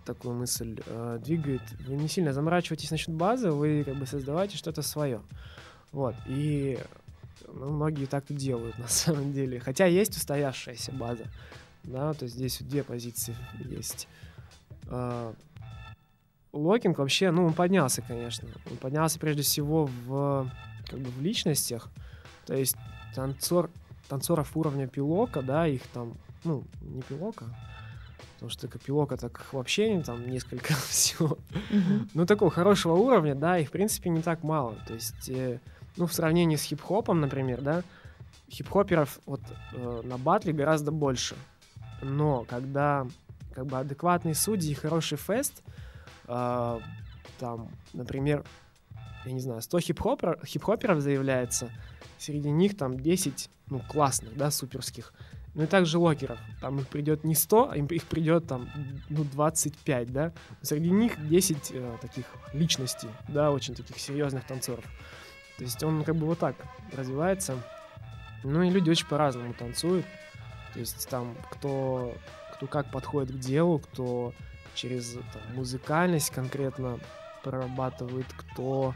такую 0.06 0.34
мысль 0.34 0.80
э, 0.84 1.20
двигает. 1.24 1.62
Вы 1.88 1.94
не 1.94 2.08
сильно 2.08 2.34
заморачиваетесь 2.34 2.90
насчет 2.90 3.14
базы, 3.14 3.52
вы 3.52 3.84
как 3.84 3.96
бы 3.96 4.08
создаваете 4.08 4.58
что-то 4.58 4.82
свое. 4.82 5.22
Вот. 5.92 6.16
И 6.26 6.80
ну, 7.48 7.74
многие 7.74 8.08
так 8.08 8.24
и 8.30 8.34
делают 8.34 8.76
на 8.80 8.88
самом 8.88 9.34
деле. 9.34 9.60
Хотя 9.60 9.86
есть 9.86 10.18
устоявшаяся 10.18 10.94
база. 10.94 11.26
Да, 11.84 12.16
то 12.16 12.24
есть 12.24 12.34
здесь 12.34 12.58
две 12.60 12.84
позиции 12.84 13.36
есть. 13.70 14.08
А, 14.88 15.36
Локинг 16.54 16.98
вообще, 16.98 17.30
ну, 17.30 17.46
он 17.46 17.54
поднялся, 17.54 18.02
конечно. 18.02 18.48
Он 18.72 18.78
поднялся 18.78 19.20
прежде 19.20 19.44
всего 19.44 19.86
в, 19.86 20.50
как 20.88 20.98
бы, 20.98 21.12
в 21.12 21.22
личностях. 21.22 21.92
То 22.46 22.56
есть 22.56 22.76
танцор, 23.16 23.70
танцоров 24.10 24.56
уровня 24.56 24.88
пилока, 24.88 25.42
да, 25.42 25.68
их 25.68 25.82
там, 25.94 26.14
ну, 26.44 26.64
не 26.82 27.02
пилока, 27.02 27.46
потому 28.34 28.50
что 28.50 28.68
пилока, 28.68 29.18
так 29.18 29.54
вообще 29.54 30.02
там 30.02 30.30
несколько 30.30 30.74
всего. 30.90 31.38
Мгм. 31.70 32.10
Ну, 32.14 32.26
такого 32.26 32.52
хорошего 32.52 32.94
уровня, 32.94 33.36
да, 33.36 33.58
их, 33.58 33.70
в 33.70 33.72
принципе, 33.72 34.10
не 34.10 34.22
так 34.22 34.44
мало. 34.44 34.76
То 34.88 34.94
есть, 34.94 35.30
э, 35.30 35.60
ну, 35.96 36.08
в 36.08 36.14
сравнении 36.14 36.56
с 36.56 36.64
хип-хопом, 36.64 37.22
например, 37.22 37.62
да, 37.62 37.84
хип-хоперов 38.50 39.20
вот 39.26 39.42
э, 39.74 40.02
на 40.04 40.18
батле 40.18 40.54
гораздо 40.54 40.92
больше. 40.92 41.36
Но 42.02 42.46
когда 42.50 43.08
как 43.54 43.66
бы 43.68 43.80
адекватные 43.80 44.36
судьи 44.36 44.72
и 44.72 44.76
хороший 44.76 45.18
фест, 45.18 45.64
э, 46.28 46.80
там, 47.40 47.70
например, 47.94 48.44
я 49.26 49.32
не 49.32 49.40
знаю, 49.40 49.62
100 49.62 49.80
хип-хопер, 49.80 50.40
хип-хоперов 50.46 51.00
заявляется, 51.00 51.72
среди 52.24 52.50
них 52.50 52.78
там 52.78 53.00
10, 53.00 53.50
ну, 53.70 53.80
классных, 53.80 54.36
да, 54.38 54.50
суперских. 54.52 55.14
Ну 55.56 55.64
и 55.64 55.68
также 55.68 56.00
локеров. 56.00 56.40
Там 56.62 56.80
их 56.80 56.88
придет 56.88 57.24
не 57.24 57.36
100, 57.36 57.72
а 57.72 57.78
их 57.78 58.04
придет 58.06 58.48
там, 58.48 58.70
ну, 59.10 59.24
25, 59.24 60.12
да. 60.12 60.34
Среди 60.62 60.90
них 60.90 61.28
10 61.28 61.72
э, 61.72 61.98
таких 62.02 62.26
личностей, 62.54 63.10
да, 63.28 63.52
очень 63.52 63.76
таких 63.76 64.00
серьезных 64.00 64.46
танцоров. 64.46 64.86
То 65.58 65.64
есть 65.64 65.84
он 65.84 66.04
как 66.04 66.16
бы 66.16 66.26
вот 66.26 66.40
так 66.40 66.56
развивается. 66.92 67.56
Ну 68.44 68.64
и 68.64 68.70
люди 68.70 68.90
очень 68.90 69.08
по-разному 69.08 69.54
танцуют. 69.54 70.06
То 70.74 70.80
есть 70.80 71.08
там 71.10 71.36
кто, 71.52 72.16
кто 72.56 72.66
как 72.66 72.90
подходит 72.92 73.36
к 73.36 73.40
делу, 73.40 73.78
кто 73.78 74.34
через 74.74 75.14
там, 75.14 75.56
музыкальность 75.56 76.32
конкретно 76.32 77.00
прорабатывает, 77.44 78.26
кто 78.36 78.96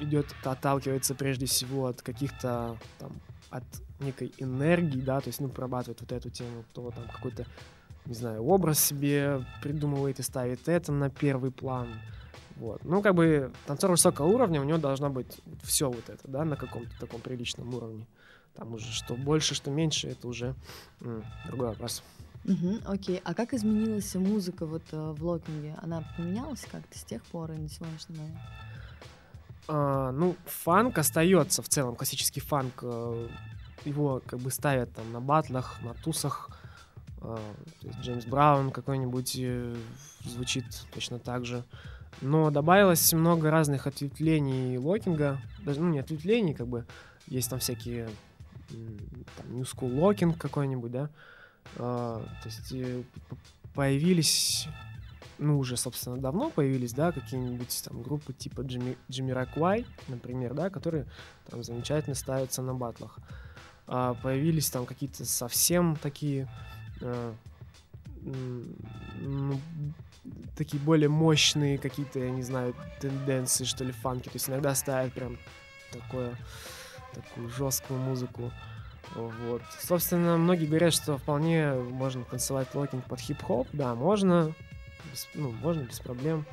идет, 0.00 0.26
отталкивается 0.44 1.14
прежде 1.14 1.46
всего 1.46 1.86
от 1.86 2.02
каких-то 2.02 2.76
там 2.98 3.12
от 3.50 3.64
некой 4.00 4.32
энергии, 4.38 5.00
да, 5.00 5.20
то 5.20 5.28
есть, 5.28 5.40
ну, 5.40 5.48
прорабатывает 5.48 6.00
вот 6.00 6.12
эту 6.12 6.30
тему, 6.30 6.64
кто 6.70 6.90
там 6.90 7.04
какой-то, 7.08 7.46
не 8.04 8.14
знаю, 8.14 8.42
образ 8.44 8.80
себе 8.80 9.44
придумывает 9.62 10.18
и 10.20 10.22
ставит 10.22 10.68
это 10.68 10.92
на 10.92 11.10
первый 11.10 11.50
план. 11.50 11.88
Вот. 12.56 12.84
Ну, 12.84 13.02
как 13.02 13.14
бы 13.14 13.52
танцор 13.66 13.90
высокого 13.90 14.26
уровня, 14.26 14.60
у 14.60 14.64
него 14.64 14.78
должно 14.78 15.10
быть 15.10 15.38
все 15.62 15.90
вот 15.90 16.08
это, 16.08 16.26
да, 16.28 16.44
на 16.44 16.56
каком-то 16.56 16.90
таком 16.98 17.20
приличном 17.20 17.74
уровне. 17.74 18.06
Там 18.54 18.72
уже 18.72 18.90
что 18.92 19.14
больше, 19.14 19.54
что 19.54 19.70
меньше, 19.70 20.08
это 20.08 20.28
уже 20.28 20.54
м, 21.02 21.22
другой 21.46 21.68
вопрос. 21.68 22.02
Мгм, 22.44 22.80
Окей, 22.86 23.20
а 23.24 23.34
как 23.34 23.52
изменилась 23.52 24.14
музыка 24.14 24.66
вот 24.66 24.82
э, 24.92 25.12
в 25.12 25.22
локинге? 25.24 25.76
Она 25.82 26.04
поменялась 26.16 26.64
как-то 26.70 26.98
с 26.98 27.04
тех 27.04 27.22
пор 27.24 27.52
и 27.52 27.56
на 27.56 27.68
сегодняшний 27.68 28.16
момент? 28.16 28.38
А, 29.68 30.12
ну, 30.12 30.36
фанк 30.46 30.98
остается 30.98 31.62
в 31.62 31.68
целом, 31.68 31.96
классический 31.96 32.40
фанк. 32.40 32.80
э, 32.82 33.28
Его 33.84 34.22
как 34.26 34.38
бы 34.40 34.50
ставят 34.50 34.92
там 34.94 35.12
на 35.12 35.20
батлах, 35.20 35.80
на 35.82 35.94
тусах. 35.94 36.50
а, 37.20 37.36
то 37.80 37.86
есть 37.86 37.98
Джеймс 38.00 38.24
Браун 38.26 38.70
какой-нибудь 38.70 39.36
э, 39.38 39.76
звучит 40.24 40.64
точно 40.92 41.18
так 41.18 41.44
же. 41.44 41.64
Но 42.22 42.50
добавилось 42.50 43.12
много 43.12 43.50
разных 43.50 43.86
ответвлений 43.86 44.78
локинга. 44.78 45.38
Даже, 45.64 45.80
ну, 45.80 45.90
не 45.90 45.98
ответвлений, 45.98 46.54
как 46.54 46.66
бы. 46.66 46.86
Есть 47.26 47.50
там 47.50 47.58
всякие 47.58 48.08
там, 48.68 49.54
New 49.54 49.64
School 49.64 49.94
Locking 49.94 50.36
какой-нибудь, 50.36 50.92
да. 50.92 51.10
А, 51.76 52.22
то 52.42 52.48
есть 52.48 52.72
э, 52.72 53.02
появились 53.74 54.68
ну, 55.38 55.58
уже, 55.58 55.76
собственно, 55.76 56.16
давно 56.16 56.50
появились, 56.50 56.92
да, 56.92 57.12
какие-нибудь 57.12 57.82
там 57.84 58.02
группы 58.02 58.32
типа 58.32 58.62
Джимми, 58.62 58.96
Джимми 59.10 59.32
Раквай, 59.32 59.86
например, 60.08 60.54
да, 60.54 60.70
которые 60.70 61.06
там 61.50 61.62
замечательно 61.62 62.14
ставятся 62.14 62.62
на 62.62 62.74
батлах. 62.74 63.18
А 63.86 64.14
появились 64.14 64.70
там 64.70 64.86
какие-то 64.86 65.24
совсем 65.24 65.96
такие, 65.96 66.48
э, 67.00 67.32
ну, 69.20 69.60
такие 70.56 70.82
более 70.82 71.08
мощные 71.08 71.78
какие-то, 71.78 72.18
я 72.18 72.30
не 72.30 72.42
знаю, 72.42 72.74
тенденции, 73.00 73.64
что 73.64 73.84
ли, 73.84 73.92
фанки. 73.92 74.24
То 74.24 74.34
есть 74.34 74.48
иногда 74.48 74.74
ставят 74.74 75.12
прям 75.12 75.38
такое, 75.92 76.36
такую 77.14 77.48
жесткую 77.50 78.00
музыку. 78.00 78.50
Вот. 79.14 79.62
Собственно, 79.80 80.36
многие 80.36 80.66
говорят, 80.66 80.92
что 80.92 81.16
вполне 81.16 81.72
можно 81.74 82.24
танцевать 82.24 82.74
локинг 82.74 83.04
под 83.04 83.20
хип-хоп. 83.20 83.68
Да, 83.72 83.94
можно. 83.94 84.52
Без- 85.10 85.28
ну, 85.34 85.50
можно 85.50 85.82
без 85.82 86.00
проблем. 86.00 86.46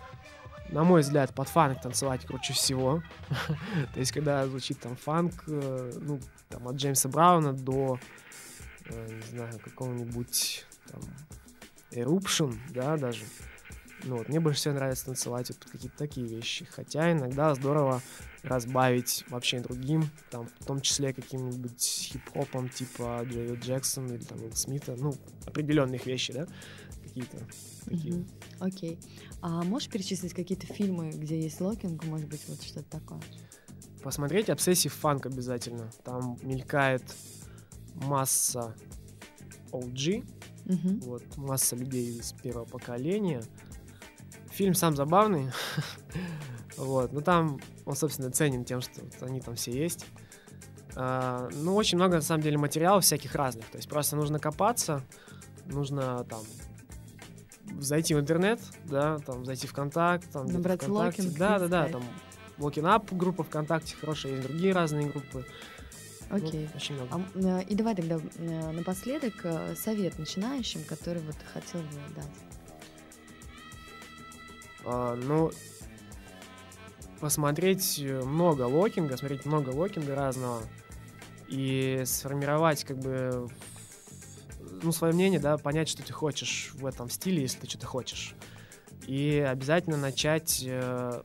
На 0.70 0.84
мой 0.84 1.02
взгляд, 1.02 1.34
под 1.36 1.48
фанк 1.50 1.82
танцевать 1.82 2.26
круче 2.26 2.54
всего. 2.54 3.04
То 3.94 4.00
есть, 4.00 4.12
когда 4.12 4.46
звучит 4.48 4.80
там 4.80 4.96
фанк, 4.96 5.44
э, 5.48 5.92
ну, 6.02 6.20
там, 6.50 6.68
от 6.68 6.76
Джеймса 6.76 7.10
Брауна 7.10 7.54
до, 7.54 8.00
э, 8.86 9.20
не 9.32 9.38
знаю, 9.38 9.60
какого-нибудь 9.60 10.66
там 10.90 11.02
Eruption, 11.92 12.58
да, 12.70 12.98
даже. 12.98 13.24
Ну, 14.06 14.18
вот, 14.18 14.28
мне 14.28 14.40
больше 14.40 14.60
всего 14.60 14.74
нравится 14.74 15.06
танцевать 15.06 15.50
вот 15.50 15.72
какие-то 15.72 15.98
такие 15.98 16.28
вещи. 16.28 16.66
Хотя 16.66 17.12
иногда 17.12 17.54
здорово 17.56 18.02
разбавить 18.42 19.24
вообще 19.30 19.60
другим, 19.60 20.10
там, 20.30 20.48
в 20.60 20.66
том 20.66 20.82
числе 20.82 21.14
каким-нибудь 21.14 21.82
хип-хопом 21.82 22.68
типа 22.68 23.22
Джейо 23.24 23.56
Джексон 23.56 24.08
или 24.08 24.24
там 24.24 24.40
Смита, 24.54 24.96
ну, 24.98 25.14
определенных 25.46 26.06
вещи, 26.06 26.34
да, 26.34 26.48
какие-то 27.04 27.38
такие. 27.86 28.26
Окей. 28.60 29.00
А 29.42 29.64
можешь 29.64 29.90
перечислить 29.90 30.34
какие-то 30.34 30.66
фильмы, 30.68 31.12
где 31.12 31.40
есть 31.42 31.60
локинг, 31.62 32.04
может 32.06 32.28
быть, 32.28 32.42
вот 32.48 32.62
что-то 32.62 32.90
такое? 32.90 33.22
Посмотреть 34.02 34.50
Obsessive 34.50 34.94
Funk 34.94 35.26
обязательно. 35.26 35.90
Там 36.04 36.38
мелькает 36.42 37.04
масса 37.96 38.76
OG, 39.72 40.26
Мгм. 40.66 41.00
вот, 41.02 41.24
масса 41.38 41.76
людей 41.76 42.20
из 42.20 42.34
первого 42.34 42.66
поколения. 42.66 43.42
фильм 44.52 44.76
сам 44.76 44.96
забавный. 44.96 45.50
вот. 46.78 47.12
Но 47.12 47.22
там 47.22 47.60
он, 47.86 47.96
собственно, 47.96 48.30
ценен 48.32 48.64
тем, 48.66 48.82
что 48.82 49.02
вот 49.02 49.24
они 49.24 49.42
там 49.42 49.56
все 49.56 49.72
есть. 49.72 50.06
А, 50.96 51.50
ну, 51.56 51.76
очень 51.76 51.98
много, 51.98 52.16
на 52.18 52.22
самом 52.22 52.44
деле, 52.44 52.58
материалов 52.60 53.04
всяких 53.04 53.34
разных. 53.36 53.66
То 53.72 53.78
есть 53.78 53.90
просто 53.90 54.16
нужно 54.16 54.38
копаться, 54.38 55.02
нужно 55.66 56.24
там 56.26 56.44
зайти 57.80 58.16
в 58.16 58.20
интернет, 58.20 58.60
да, 58.86 59.20
там 59.20 59.46
зайти 59.46 59.68
в 59.68 59.74
контакт, 59.74 60.30
там 60.32 60.48
Набрать 60.48 60.82
ВКонтакте. 60.82 61.22
локинг, 61.24 61.38
Да, 61.38 61.60
да, 61.60 61.68
да, 61.68 61.88
там 61.88 62.04
Up 62.58 63.16
группа 63.16 63.44
ВКонтакте 63.44 63.96
хорошая, 64.00 64.34
есть 64.34 64.48
другие 64.48 64.74
разные 64.74 65.08
группы. 65.08 65.46
Ну, 66.30 66.38
Окей. 66.38 66.70
очень 66.76 66.96
много. 66.96 67.10
А, 67.36 67.60
э, 67.60 67.64
и 67.64 67.76
давай 67.76 67.96
тогда 67.96 68.20
э, 68.38 68.72
напоследок 68.72 69.34
э, 69.44 69.76
совет 69.76 70.18
начинающим, 70.18 70.84
который 70.84 71.22
вот 71.22 71.36
хотел 71.54 71.82
бы 71.82 72.16
дать. 72.16 72.26
А, 74.86 75.16
ну, 75.16 75.52
посмотреть 77.20 78.00
много 78.00 78.64
локинга, 78.64 79.16
смотреть 79.18 79.46
много 79.46 79.70
локинга 79.70 80.16
разного 80.16 80.64
и 81.48 82.02
сформировать 82.06 82.84
как 82.84 82.98
бы 82.98 83.48
ну, 84.84 84.92
свое 84.92 85.14
мнение, 85.14 85.40
да, 85.40 85.58
понять, 85.58 85.90
что 85.90 86.04
ты 86.04 86.14
хочешь 86.14 86.72
в 86.76 86.86
этом 86.86 87.10
стиле, 87.10 87.42
если 87.42 87.60
ты 87.60 87.70
что-то 87.70 87.88
хочешь. 87.88 88.36
И 89.08 89.40
обязательно 89.40 89.98
начать 89.98 90.64
э, 90.66 91.24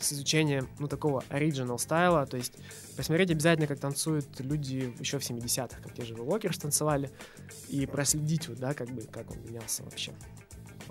с 0.00 0.12
изучения, 0.12 0.64
ну, 0.78 0.88
такого 0.88 1.24
оригинал 1.28 1.78
стайла, 1.78 2.26
то 2.26 2.36
есть 2.36 2.54
посмотреть 2.96 3.30
обязательно, 3.30 3.66
как 3.66 3.80
танцуют 3.80 4.40
люди 4.40 4.94
еще 4.98 5.18
в 5.18 5.22
70-х, 5.22 5.80
как 5.82 5.94
те 5.94 6.04
же 6.04 6.20
Локерс 6.20 6.58
танцевали, 6.58 7.10
и 7.68 7.86
проследить, 7.86 8.48
вот, 8.48 8.58
да, 8.58 8.74
как 8.74 8.88
бы, 8.90 9.02
как 9.02 9.30
он 9.30 9.42
менялся 9.44 9.82
вообще. 9.84 10.12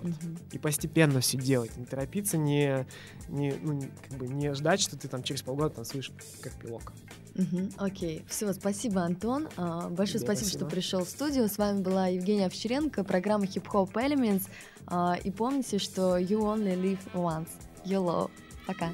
Вот 0.02 0.10
Мгм. 0.22 0.38
и 0.52 0.58
постепенно 0.58 1.20
все 1.20 1.38
делать, 1.38 1.76
не 1.76 1.84
торопиться, 1.86 2.36
не, 2.36 2.86
не, 3.28 3.52
ну, 3.62 3.80
как 4.08 4.18
бы 4.18 4.26
не 4.28 4.52
ждать, 4.54 4.80
что 4.80 4.96
ты 4.98 5.08
там 5.08 5.22
через 5.22 5.42
полгода 5.42 5.76
танцуешь 5.76 6.10
как 6.40 6.52
пилок. 6.54 6.92
Мгм, 7.34 7.70
Окей, 7.78 8.24
все, 8.28 8.52
спасибо, 8.52 9.02
Антон. 9.02 9.48
А, 9.56 9.88
Большое 9.88 10.18
Тебе 10.18 10.26
спасибо, 10.26 10.48
что 10.50 10.58
спасибо. 10.58 10.70
пришел 10.70 11.04
в 11.04 11.08
студию. 11.08 11.48
С 11.48 11.56
вами 11.56 11.80
была 11.80 12.08
Евгения 12.08 12.46
Овчаренко, 12.46 13.04
программа 13.04 13.44
Hip 13.46 13.64
Hop 13.72 13.92
Elements. 13.94 14.48
А, 14.86 15.16
И 15.24 15.30
помните, 15.30 15.78
что 15.78 16.18
you 16.18 16.40
only 16.40 16.76
live 16.76 16.98
once. 17.14 17.48
YOLO. 17.86 18.30
Пока. 18.66 18.92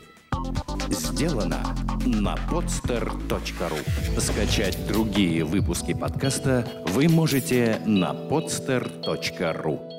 Сделано 0.90 1.62
на 2.06 2.36
podster.ru 2.50 4.20
Скачать 4.20 4.86
другие 4.86 5.44
выпуски 5.44 5.92
подкаста 5.94 6.84
вы 6.88 7.08
можете 7.08 7.82
на 7.86 8.12
podster.ru 8.12 9.97